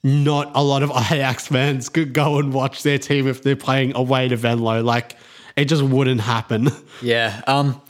[0.04, 3.94] Not a lot of Ajax fans could go and watch their team if they're playing
[3.94, 4.82] away to Venlo.
[4.82, 5.16] Like,
[5.56, 6.68] it just wouldn't happen.
[7.02, 7.42] Yeah.
[7.48, 7.82] Um,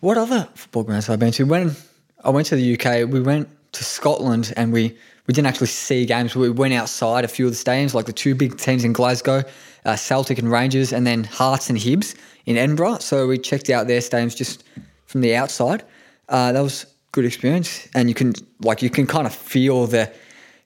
[0.00, 1.44] what other football grounds have I been to?
[1.44, 1.76] When
[2.24, 6.06] I went to the UK, we went to Scotland and we, we didn't actually see
[6.06, 6.34] games.
[6.34, 9.42] We went outside a few of the stadiums, like the two big teams in Glasgow,
[9.84, 12.14] uh, Celtic and Rangers, and then Hearts and Hibs
[12.46, 12.98] in Edinburgh.
[13.00, 14.64] So we checked out their stadiums just
[15.06, 15.82] from the outside.
[16.30, 20.10] Uh, that was good experience, and you can like you can kind of feel the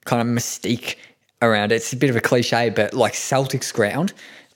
[0.05, 0.95] kind of mystique
[1.41, 1.75] around it.
[1.75, 4.13] It's a bit of a cliche, but like Celtics ground,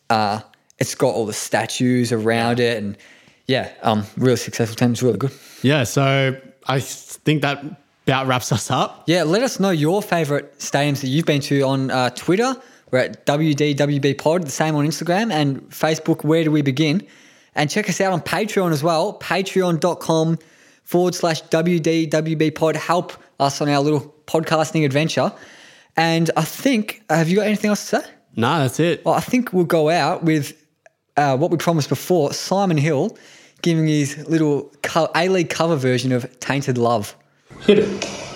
[0.10, 0.42] uh,
[0.80, 2.98] it's got all the statues around it, and
[3.48, 4.92] yeah, um, really successful team.
[4.92, 5.32] It's really good.
[5.62, 7.64] Yeah, so I think that
[8.10, 9.04] about wraps us up.
[9.08, 12.56] Yeah, let us know your favourite stadiums that you've been to on uh, Twitter.
[12.92, 16.24] We're at WDWB Pod, the same on Instagram and Facebook.
[16.24, 17.06] Where do we begin?
[17.54, 19.20] And check us out on Patreon as well.
[19.20, 20.40] Patreon.com
[20.84, 22.76] forward slash WDWB Pod.
[22.76, 25.32] Help us on our little podcasting adventure.
[25.96, 28.10] And I think, have you got anything else to say?
[28.36, 29.06] No, that's it.
[29.06, 30.59] Well, I think we'll go out with
[31.20, 33.18] uh, what we promised before Simon Hill
[33.62, 34.72] giving his little
[35.16, 37.16] A League cover version of Tainted Love.
[37.62, 38.29] Hit it.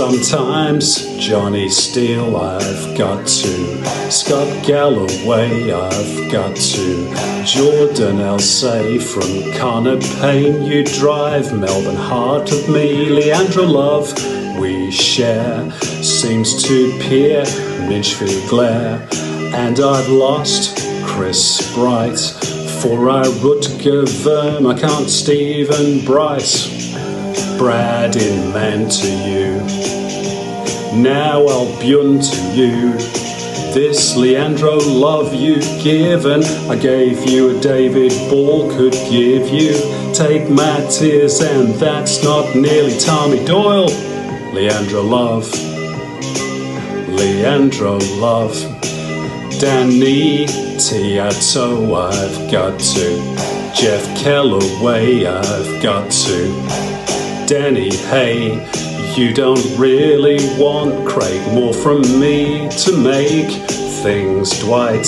[0.00, 4.10] Sometimes Johnny Steele, I've got to.
[4.10, 7.44] Scott Galloway, I've got to.
[7.44, 11.52] Jordan Elsay from Connor Payne, you drive.
[11.52, 14.10] Melbourne Heart of me, Leandra Love.
[14.58, 15.70] we share
[16.02, 17.44] seems to peer
[17.86, 19.06] Minchfield glare,
[19.54, 22.18] and I've lost Chris Bright
[22.80, 24.74] for our Rutger Verm.
[24.74, 26.88] I can't Stephen Bryce,
[27.58, 29.79] Brad in man to you.
[30.92, 32.92] Now I'll bun to you.
[33.72, 39.74] This Leandro love you've given, I gave you a David Ball could give you.
[40.12, 43.86] Take my tears, and that's not nearly Tommy Doyle.
[44.52, 45.48] Leandro love,
[47.08, 48.54] Leandro love.
[49.60, 53.50] Danny Tiato, I've got to.
[53.72, 57.46] Jeff Kellaway, I've got to.
[57.46, 58.58] Danny Hay,
[59.16, 63.50] you don't really want Craig more from me to make
[64.02, 65.06] things Dwight.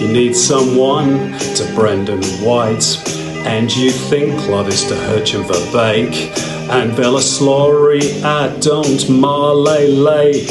[0.00, 2.98] You need someone to Brendan White.
[3.46, 10.46] And you think Clovis to Hurchin Verbeek and Vela Slory, I don't Marley lay.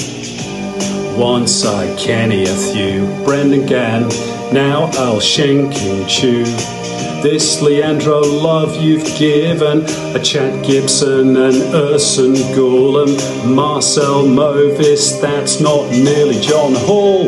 [1.17, 4.09] Once I cannieth you, Brendan Gann,
[4.53, 6.45] now I'll shank and chew.
[7.21, 9.81] This Leandro love you've given,
[10.15, 13.15] a Chad Gibson and Urson Goulam,
[13.53, 17.25] Marcel Movis, that's not nearly John Hall.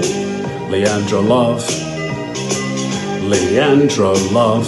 [0.72, 1.64] Leandro love,
[3.22, 4.66] Leandro love.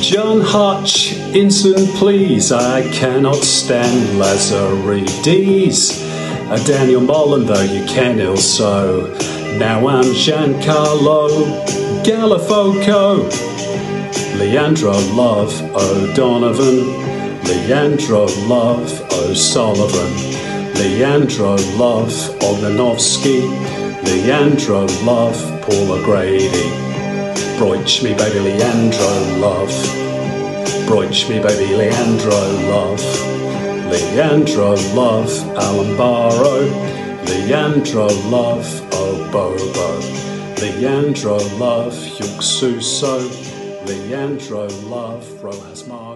[0.00, 6.00] John Hutch, instant please, I cannot stand Lazaridis.
[6.50, 9.06] A Daniel Mullen, though you can ill so.
[9.58, 11.28] Now I'm Giancarlo
[12.04, 13.53] Galafoco.
[14.36, 16.86] Leandro Love O'Donovan,
[17.44, 20.12] Leandro Love O'Sullivan,
[20.74, 23.42] Leandro Love Ognanovsky,
[24.02, 26.48] Leandro Love Paul O'Grady.
[27.58, 29.70] Broich me baby Leandro Love,
[30.88, 32.34] Broich me baby Leandro
[32.68, 33.04] Love,
[33.88, 36.66] Leandro Love Alan Barrow,
[37.26, 43.53] Leandro Love Obobo, Leandro Love Yuk Suso.
[43.86, 46.13] Leandro Love, Rojas Marco.